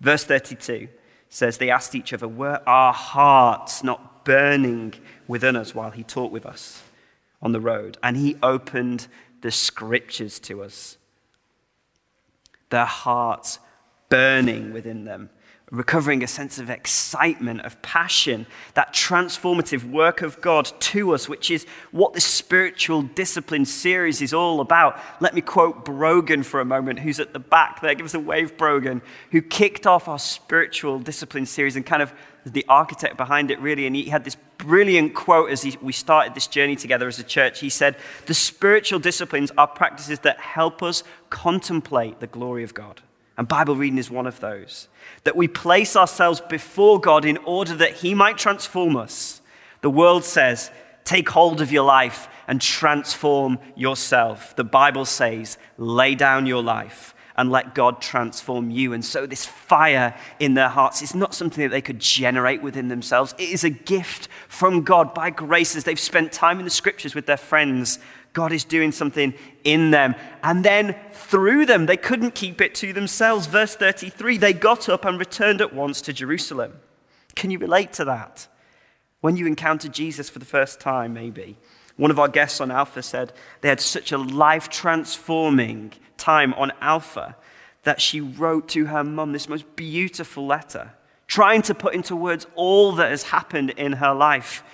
Verse 0.00 0.24
32 0.24 0.88
says, 1.28 1.58
They 1.58 1.70
asked 1.70 1.94
each 1.94 2.12
other, 2.12 2.26
Were 2.26 2.60
our 2.66 2.92
hearts 2.92 3.84
not 3.84 4.24
burning 4.24 4.94
within 5.28 5.54
us 5.54 5.76
while 5.76 5.92
he 5.92 6.02
talked 6.02 6.32
with 6.32 6.44
us 6.44 6.82
on 7.42 7.52
the 7.52 7.60
road? 7.60 7.98
And 8.02 8.16
he 8.16 8.36
opened 8.42 9.08
the 9.40 9.50
scriptures 9.50 10.38
to 10.40 10.62
us. 10.62 10.96
Their 12.70 12.84
hearts 12.84 13.58
burning 14.08 14.72
within 14.72 15.04
them, 15.04 15.30
recovering 15.70 16.22
a 16.22 16.26
sense 16.26 16.58
of 16.58 16.68
excitement, 16.68 17.60
of 17.62 17.80
passion, 17.80 18.46
that 18.74 18.92
transformative 18.92 19.88
work 19.88 20.20
of 20.20 20.40
God 20.40 20.70
to 20.80 21.14
us, 21.14 21.28
which 21.28 21.50
is 21.50 21.64
what 21.92 22.12
this 22.12 22.24
spiritual 22.24 23.02
discipline 23.02 23.64
series 23.64 24.20
is 24.20 24.34
all 24.34 24.60
about. 24.60 25.00
Let 25.20 25.34
me 25.34 25.40
quote 25.40 25.84
Brogan 25.84 26.42
for 26.42 26.60
a 26.60 26.64
moment, 26.64 26.98
who's 26.98 27.20
at 27.20 27.32
the 27.32 27.38
back 27.38 27.80
there. 27.80 27.94
Give 27.94 28.06
us 28.06 28.14
a 28.14 28.20
wave, 28.20 28.56
Brogan, 28.56 29.00
who 29.30 29.40
kicked 29.40 29.86
off 29.86 30.08
our 30.08 30.18
spiritual 30.18 30.98
discipline 30.98 31.46
series 31.46 31.76
and 31.76 31.86
kind 31.86 32.02
of 32.02 32.12
the 32.44 32.64
architect 32.68 33.16
behind 33.16 33.50
it, 33.50 33.60
really. 33.60 33.86
And 33.86 33.94
he 33.94 34.04
had 34.04 34.24
this 34.24 34.36
brilliant 34.58 35.14
quote 35.14 35.50
as 35.50 35.62
he, 35.62 35.76
we 35.80 35.92
started 35.92 36.34
this 36.34 36.46
journey 36.46 36.76
together 36.76 37.08
as 37.08 37.18
a 37.18 37.24
church. 37.24 37.60
He 37.60 37.70
said, 37.70 37.96
The 38.26 38.34
spiritual 38.34 38.98
disciplines 38.98 39.50
are 39.56 39.66
practices 39.66 40.20
that 40.20 40.38
help 40.38 40.82
us 40.82 41.02
contemplate 41.28 42.20
the 42.20 42.26
glory 42.26 42.64
of 42.64 42.74
God. 42.74 43.00
And 43.36 43.48
Bible 43.48 43.76
reading 43.76 43.98
is 43.98 44.10
one 44.10 44.26
of 44.26 44.40
those. 44.40 44.88
That 45.24 45.36
we 45.36 45.48
place 45.48 45.96
ourselves 45.96 46.40
before 46.40 47.00
God 47.00 47.24
in 47.24 47.38
order 47.38 47.74
that 47.76 47.94
He 47.94 48.14
might 48.14 48.38
transform 48.38 48.96
us. 48.96 49.40
The 49.80 49.90
world 49.90 50.24
says, 50.24 50.70
take 51.04 51.28
hold 51.30 51.60
of 51.60 51.72
your 51.72 51.84
life 51.84 52.28
and 52.46 52.60
transform 52.60 53.58
yourself. 53.74 54.54
The 54.56 54.64
Bible 54.64 55.04
says, 55.04 55.56
lay 55.78 56.14
down 56.14 56.46
your 56.46 56.62
life 56.62 57.14
and 57.40 57.50
let 57.50 57.74
God 57.74 58.02
transform 58.02 58.70
you. 58.70 58.92
And 58.92 59.02
so, 59.02 59.26
this 59.26 59.46
fire 59.46 60.14
in 60.38 60.52
their 60.52 60.68
hearts 60.68 61.00
is 61.00 61.14
not 61.14 61.34
something 61.34 61.62
that 61.62 61.70
they 61.70 61.80
could 61.80 61.98
generate 61.98 62.62
within 62.62 62.88
themselves. 62.88 63.34
It 63.38 63.48
is 63.48 63.64
a 63.64 63.70
gift 63.70 64.28
from 64.46 64.82
God 64.82 65.14
by 65.14 65.30
grace 65.30 65.74
as 65.74 65.84
they've 65.84 65.98
spent 65.98 66.32
time 66.32 66.58
in 66.58 66.64
the 66.64 66.70
scriptures 66.70 67.14
with 67.14 67.24
their 67.24 67.38
friends 67.38 67.98
God 68.32 68.52
is 68.52 68.64
doing 68.64 68.92
something 68.92 69.34
in 69.64 69.90
them. 69.90 70.14
And 70.42 70.64
then 70.64 70.94
through 71.12 71.66
them, 71.66 71.86
they 71.86 71.96
couldn't 71.96 72.34
keep 72.34 72.60
it 72.60 72.74
to 72.76 72.92
themselves. 72.92 73.46
Verse 73.46 73.74
33 73.74 74.38
they 74.38 74.52
got 74.52 74.88
up 74.88 75.04
and 75.04 75.18
returned 75.18 75.60
at 75.60 75.74
once 75.74 76.00
to 76.02 76.12
Jerusalem. 76.12 76.74
Can 77.34 77.50
you 77.50 77.58
relate 77.58 77.92
to 77.94 78.04
that? 78.04 78.46
When 79.20 79.36
you 79.36 79.46
encountered 79.46 79.92
Jesus 79.92 80.30
for 80.30 80.38
the 80.38 80.44
first 80.44 80.80
time, 80.80 81.12
maybe. 81.12 81.58
One 82.00 82.10
of 82.10 82.18
our 82.18 82.28
guests 82.28 82.62
on 82.62 82.70
Alpha 82.70 83.02
said 83.02 83.34
they 83.60 83.68
had 83.68 83.78
such 83.78 84.10
a 84.10 84.16
life 84.16 84.70
transforming 84.70 85.92
time 86.16 86.54
on 86.54 86.72
Alpha 86.80 87.36
that 87.82 88.00
she 88.00 88.22
wrote 88.22 88.68
to 88.68 88.86
her 88.86 89.04
mum 89.04 89.32
this 89.32 89.50
most 89.50 89.76
beautiful 89.76 90.46
letter, 90.46 90.92
trying 91.26 91.60
to 91.60 91.74
put 91.74 91.92
into 91.92 92.16
words 92.16 92.46
all 92.54 92.92
that 92.92 93.10
has 93.10 93.24
happened 93.24 93.68
in 93.76 93.92
her 93.92 94.14
life 94.14 94.64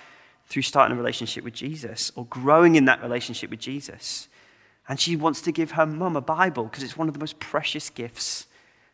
through 0.45 0.61
starting 0.61 0.95
a 0.95 0.97
relationship 0.97 1.43
with 1.43 1.53
Jesus 1.53 2.13
or 2.15 2.23
growing 2.27 2.77
in 2.77 2.85
that 2.85 3.01
relationship 3.01 3.49
with 3.49 3.59
Jesus. 3.59 4.29
And 4.87 4.97
she 4.97 5.17
wants 5.17 5.41
to 5.41 5.51
give 5.51 5.71
her 5.71 5.85
mum 5.85 6.15
a 6.15 6.21
Bible 6.21 6.63
because 6.63 6.81
it's 6.81 6.95
one 6.95 7.09
of 7.09 7.13
the 7.13 7.19
most 7.19 7.41
precious 7.41 7.89
gifts 7.89 8.47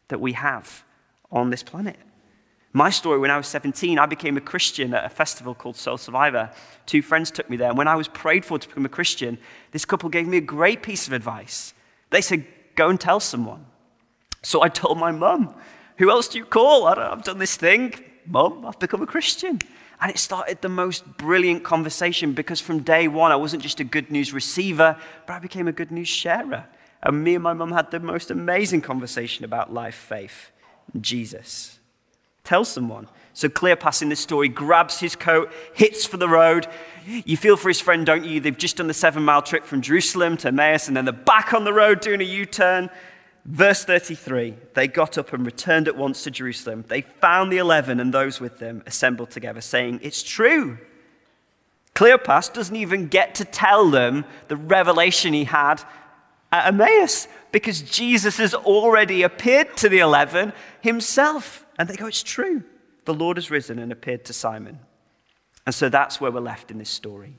that 0.08 0.20
we 0.20 0.34
have 0.34 0.84
on 1.32 1.52
this 1.52 1.62
planet. 1.62 1.98
My 2.76 2.90
story 2.90 3.20
when 3.20 3.30
I 3.30 3.38
was 3.38 3.48
17, 3.48 4.00
I 4.00 4.08
became 4.08 4.36
a 4.36 4.42
Christian 4.42 4.96
at 4.96 5.06
a 5.06 5.10
festival 5.10 5.54
called 5.54 5.76
Soul 5.76 5.98
Survivor. 5.98 6.50
Two 6.88 7.04
friends 7.04 7.30
took 7.30 7.48
me 7.48 7.56
there. 7.56 7.70
And 7.70 7.78
when 7.78 7.88
I 7.88 7.96
was 7.96 8.08
prayed 8.08 8.44
for 8.44 8.58
to 8.58 8.68
become 8.68 8.86
a 8.86 8.90
Christian, 8.90 9.38
this 9.72 9.86
couple 9.86 10.10
gave 10.10 10.28
me 10.28 10.38
a 10.38 10.42
great 10.42 10.82
piece 10.82 11.06
of 11.06 11.14
advice. 11.14 11.76
They 12.10 12.22
said, 12.22 12.46
Go 12.76 12.90
and 12.90 13.00
tell 13.00 13.20
someone. 13.20 13.68
So 14.42 14.64
I 14.64 14.70
told 14.70 14.98
my 14.98 15.12
mum, 15.12 15.54
Who 16.00 16.10
else 16.10 16.28
do 16.28 16.40
you 16.40 16.46
call? 16.46 16.88
I 16.88 16.96
have 16.96 17.24
done 17.24 17.38
this 17.38 17.56
thing. 17.56 17.94
Mum, 18.26 18.66
I've 18.66 18.80
become 18.80 19.04
a 19.04 19.08
Christian. 19.08 19.60
And 20.02 20.10
it 20.10 20.18
started 20.18 20.62
the 20.62 20.70
most 20.70 21.06
brilliant 21.18 21.64
conversation 21.64 22.34
because 22.34 22.60
from 22.60 22.80
day 22.80 23.08
one, 23.08 23.32
I 23.32 23.36
wasn't 23.36 23.62
just 23.62 23.80
a 23.82 23.84
good 23.84 24.10
news 24.10 24.34
receiver, 24.34 24.98
but 25.28 25.34
I 25.34 25.40
became 25.40 25.68
a 25.68 25.72
good 25.72 25.92
news 25.92 26.08
sharer. 26.08 26.66
And 27.04 27.24
me 27.24 27.36
and 27.36 27.44
my 27.44 27.54
mum 27.54 27.72
had 27.72 27.92
the 27.92 28.00
most 28.00 28.32
amazing 28.32 28.82
conversation 28.82 29.46
about 29.46 29.72
life, 29.72 29.96
faith, 29.96 30.50
Jesus. 31.00 31.80
Tell 32.44 32.66
someone. 32.66 33.08
So 33.32 33.48
Cleopas 33.48 34.02
in 34.02 34.10
this 34.10 34.20
story 34.20 34.50
grabs 34.50 35.00
his 35.00 35.16
coat, 35.16 35.50
hits 35.74 36.06
for 36.06 36.18
the 36.18 36.28
road. 36.28 36.68
You 37.06 37.38
feel 37.38 37.56
for 37.56 37.70
his 37.70 37.80
friend, 37.80 38.06
don't 38.06 38.26
you? 38.26 38.42
They've 38.42 38.58
just 38.58 38.78
done 38.78 38.88
the 38.88 38.94
seven 38.94 39.24
mile 39.24 39.42
trip 39.42 39.64
from 39.64 39.82
Jerusalem 39.82 40.36
to 40.38 40.50
Emmaus, 40.50 40.90
and 40.90 40.98
then 40.98 41.06
they're 41.06 41.14
back 41.14 41.54
on 41.54 41.64
the 41.64 41.74
road 41.74 42.02
doing 42.02 42.20
a 42.20 42.26
U 42.26 42.46
turn. 42.46 42.90
Verse 43.46 43.86
33 43.86 44.56
They 44.74 44.90
got 44.90 45.18
up 45.18 45.32
and 45.32 45.46
returned 45.46 45.88
at 45.88 45.96
once 45.96 46.24
to 46.24 46.32
Jerusalem. 46.32 46.84
They 46.88 47.02
found 47.02 47.52
the 47.52 47.60
eleven 47.60 48.02
and 48.02 48.14
those 48.14 48.42
with 48.42 48.60
them 48.60 48.84
assembled 48.86 49.32
together, 49.32 49.62
saying, 49.62 50.02
It's 50.04 50.22
true. 50.22 50.78
Cleopas 51.96 52.52
doesn't 52.52 52.76
even 52.76 53.08
get 53.08 53.36
to 53.36 53.46
tell 53.46 53.90
them 53.90 54.26
the 54.50 54.58
revelation 54.58 55.34
he 55.34 55.46
had 55.46 55.82
at 56.52 56.68
Emmaus 56.68 57.28
because 57.54 57.82
Jesus 57.82 58.38
has 58.38 58.54
already 58.54 59.24
appeared 59.24 59.78
to 59.78 59.88
the 59.88 60.00
eleven 60.00 60.52
himself. 60.82 61.63
And 61.78 61.88
they 61.88 61.96
go, 61.96 62.08
It's 62.08 62.24
true. 62.24 62.64
The 63.06 63.14
Lord 63.14 63.38
has 63.38 63.52
risen 63.52 63.80
and 63.80 63.92
appeared 63.92 64.26
to 64.26 64.34
Simon. 64.34 64.80
And 65.66 65.76
so 65.76 65.90
that's 65.90 66.20
where 66.20 66.32
we're 66.32 66.40
left 66.40 66.72
in 66.72 66.78
this 66.78 66.90
story. 66.90 67.36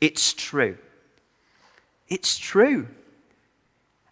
It's 0.00 0.32
true. 0.32 0.78
It's 2.08 2.38
true. 2.38 2.88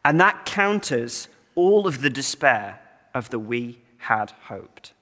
And 0.04 0.20
that 0.20 0.46
counters 0.46 1.28
all 1.54 1.86
of 1.86 2.00
the 2.00 2.10
despair 2.10 2.80
of 3.14 3.30
the 3.30 3.38
we 3.38 3.80
had 3.98 4.30
hoped. 4.44 4.92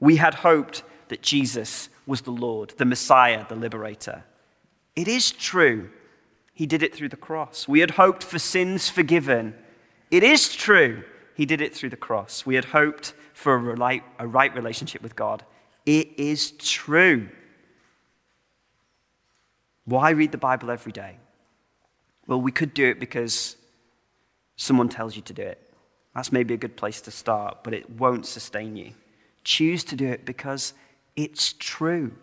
We 0.00 0.16
had 0.16 0.34
hoped 0.34 0.82
that 1.08 1.22
Jesus 1.22 1.88
was 2.06 2.22
the 2.22 2.30
Lord, 2.30 2.74
the 2.76 2.84
Messiah, 2.84 3.46
the 3.48 3.56
liberator. 3.56 4.24
It 4.94 5.08
is 5.08 5.30
true. 5.30 5.90
He 6.52 6.66
did 6.66 6.82
it 6.82 6.94
through 6.94 7.08
the 7.08 7.16
cross. 7.16 7.66
We 7.66 7.80
had 7.80 7.92
hoped 7.92 8.22
for 8.22 8.38
sins 8.38 8.88
forgiven. 8.88 9.54
It 10.10 10.22
is 10.22 10.54
true. 10.54 11.04
He 11.38 11.46
did 11.46 11.60
it 11.60 11.72
through 11.72 11.90
the 11.90 11.96
cross. 11.96 12.44
We 12.44 12.56
had 12.56 12.64
hoped 12.64 13.14
for 13.32 13.54
a 13.54 13.58
right, 13.76 14.02
a 14.18 14.26
right 14.26 14.52
relationship 14.52 15.02
with 15.02 15.14
God. 15.14 15.44
It 15.86 16.18
is 16.18 16.50
true. 16.50 17.28
Why 19.84 20.10
read 20.10 20.32
the 20.32 20.38
Bible 20.38 20.72
every 20.72 20.90
day? 20.90 21.18
Well, 22.26 22.40
we 22.40 22.50
could 22.50 22.74
do 22.74 22.88
it 22.88 22.98
because 22.98 23.56
someone 24.56 24.88
tells 24.88 25.14
you 25.14 25.22
to 25.22 25.32
do 25.32 25.42
it. 25.42 25.62
That's 26.12 26.32
maybe 26.32 26.54
a 26.54 26.56
good 26.56 26.76
place 26.76 27.00
to 27.02 27.12
start, 27.12 27.58
but 27.62 27.72
it 27.72 27.88
won't 27.88 28.26
sustain 28.26 28.74
you. 28.74 28.94
Choose 29.44 29.84
to 29.84 29.94
do 29.94 30.08
it 30.08 30.24
because 30.24 30.74
it's 31.14 31.52
true. 31.52 32.16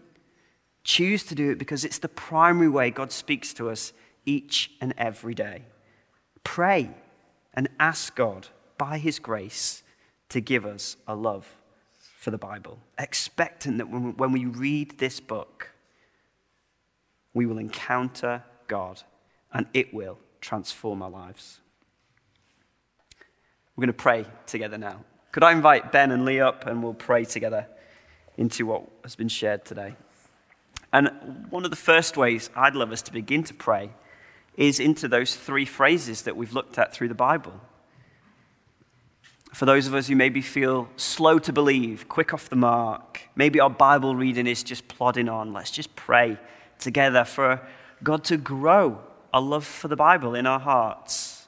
Choose 0.84 1.24
to 1.24 1.36
do 1.36 1.52
it 1.52 1.58
because 1.58 1.86
it's 1.86 2.00
the 2.00 2.10
primary 2.10 2.68
way 2.68 2.92
God 2.92 3.14
speaks 3.14 3.54
to 3.54 3.70
us 3.70 3.94
each 4.26 4.72
and 4.82 4.94
every 4.98 5.34
day. 5.34 5.62
Pray 6.44 6.90
and 7.54 7.70
ask 7.80 8.14
God, 8.14 8.50
by 8.78 8.98
His 8.98 9.20
grace, 9.20 9.84
to 10.30 10.42
give 10.42 10.66
us 10.66 10.98
a 11.08 11.16
love 11.16 11.48
for 12.18 12.32
the 12.32 12.38
Bible, 12.38 12.80
expecting 12.98 13.78
that 13.78 13.86
when 13.86 14.32
we 14.32 14.46
read 14.46 14.98
this 14.98 15.20
book, 15.20 15.72
we 17.34 17.46
will 17.46 17.60
encounter 17.60 18.44
God 18.68 19.04
and 19.54 19.68
it 19.74 19.94
will 19.94 20.18
transform 20.42 21.04
our 21.04 21.10
lives. 21.10 21.60
We're 23.76 23.84
going 23.84 23.94
to 23.94 23.94
pray 23.94 24.26
together 24.48 24.78
now. 24.78 25.04
Could 25.32 25.44
I 25.44 25.52
invite 25.52 25.92
Ben 25.92 26.12
and 26.12 26.26
Lee 26.26 26.40
up 26.40 26.66
and 26.66 26.82
we'll 26.82 26.94
pray 26.94 27.26
together 27.26 27.68
into 28.38 28.66
what 28.66 28.84
has 29.04 29.16
been 29.16 29.28
shared 29.28 29.66
today? 29.66 29.96
And 30.94 31.46
one 31.50 31.66
of 31.66 31.72
the 31.72 31.76
first 31.78 32.16
ways 32.16 32.50
I'd 32.56 32.74
love 32.74 32.92
us 32.92 33.02
to 33.04 33.12
begin 33.12 33.44
to 33.44 33.54
pray 33.54 33.92
is 34.56 34.80
into 34.80 35.08
those 35.08 35.36
three 35.36 35.66
phrases 35.66 36.22
that 36.22 36.38
we've 36.38 36.54
looked 36.54 36.80
at 36.80 36.94
through 36.94 37.10
the 37.10 37.16
Bible. 37.16 37.60
For 39.56 39.66
those 39.66 39.88
of 39.88 39.94
us 39.94 40.10
who 40.10 40.18
maybe 40.18 40.42
feel 40.42 40.90
slow 40.98 41.40
to 41.40 41.54
believe, 41.54 42.10
quick 42.10 42.34
off 42.34 42.50
the 42.50 42.58
mark, 42.58 43.22
maybe 43.38 43.62
our 43.62 43.70
Bible 43.70 44.14
reading 44.14 44.48
is 44.48 44.64
just 44.64 44.86
plodding 44.90 45.30
on, 45.30 45.54
let's 45.54 45.72
just 45.72 45.96
pray 45.96 46.38
together 46.78 47.24
for 47.24 47.66
God 48.04 48.26
to 48.26 48.36
grow 48.36 49.00
a 49.34 49.40
love 49.40 49.66
for 49.66 49.88
the 49.88 49.96
Bible 49.96 50.36
in 50.36 50.46
our 50.46 50.60
hearts. 50.60 51.48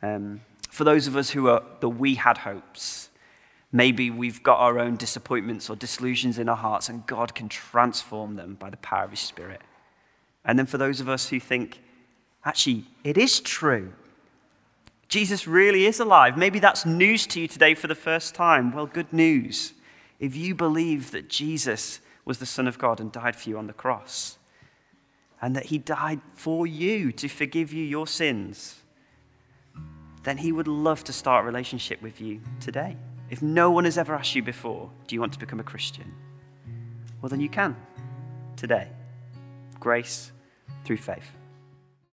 Um, 0.00 0.40
for 0.70 0.84
those 0.84 1.06
of 1.06 1.14
us 1.14 1.28
who 1.28 1.48
are 1.48 1.62
the 1.80 1.90
we 1.90 2.14
had 2.14 2.38
hopes, 2.38 3.10
maybe 3.70 4.10
we've 4.10 4.42
got 4.42 4.58
our 4.58 4.78
own 4.78 4.96
disappointments 4.96 5.68
or 5.68 5.76
disillusions 5.76 6.38
in 6.38 6.48
our 6.48 6.56
hearts, 6.56 6.88
and 6.88 7.06
God 7.06 7.34
can 7.34 7.50
transform 7.50 8.36
them 8.36 8.54
by 8.54 8.70
the 8.70 8.78
power 8.78 9.04
of 9.04 9.10
His 9.10 9.20
Spirit. 9.20 9.60
And 10.46 10.58
then 10.58 10.64
for 10.64 10.78
those 10.78 11.02
of 11.02 11.08
us 11.10 11.28
who 11.28 11.38
think, 11.38 11.82
actually, 12.46 12.84
it 13.04 13.18
is 13.18 13.40
true. 13.40 13.92
Jesus 15.08 15.46
really 15.46 15.86
is 15.86 16.00
alive. 16.00 16.36
Maybe 16.36 16.58
that's 16.58 16.84
news 16.84 17.26
to 17.28 17.40
you 17.40 17.48
today 17.48 17.74
for 17.74 17.86
the 17.86 17.94
first 17.94 18.34
time. 18.34 18.72
Well, 18.72 18.86
good 18.86 19.12
news. 19.12 19.72
If 20.18 20.34
you 20.34 20.54
believe 20.54 21.10
that 21.12 21.28
Jesus 21.28 22.00
was 22.24 22.38
the 22.38 22.46
Son 22.46 22.66
of 22.66 22.78
God 22.78 23.00
and 23.00 23.12
died 23.12 23.36
for 23.36 23.48
you 23.48 23.58
on 23.58 23.68
the 23.68 23.72
cross, 23.72 24.38
and 25.40 25.54
that 25.54 25.66
He 25.66 25.78
died 25.78 26.20
for 26.34 26.66
you 26.66 27.12
to 27.12 27.28
forgive 27.28 27.72
you 27.72 27.84
your 27.84 28.06
sins, 28.06 28.82
then 30.24 30.38
He 30.38 30.50
would 30.50 30.66
love 30.66 31.04
to 31.04 31.12
start 31.12 31.44
a 31.44 31.46
relationship 31.46 32.02
with 32.02 32.20
you 32.20 32.40
today. 32.58 32.96
If 33.30 33.42
no 33.42 33.70
one 33.70 33.84
has 33.84 33.98
ever 33.98 34.14
asked 34.14 34.34
you 34.34 34.42
before, 34.42 34.90
do 35.06 35.14
you 35.14 35.20
want 35.20 35.32
to 35.34 35.38
become 35.38 35.60
a 35.60 35.64
Christian? 35.64 36.12
Well, 37.20 37.28
then 37.28 37.40
you 37.40 37.48
can 37.48 37.76
today. 38.56 38.88
Grace 39.78 40.32
through 40.84 40.96
faith. 40.96 41.30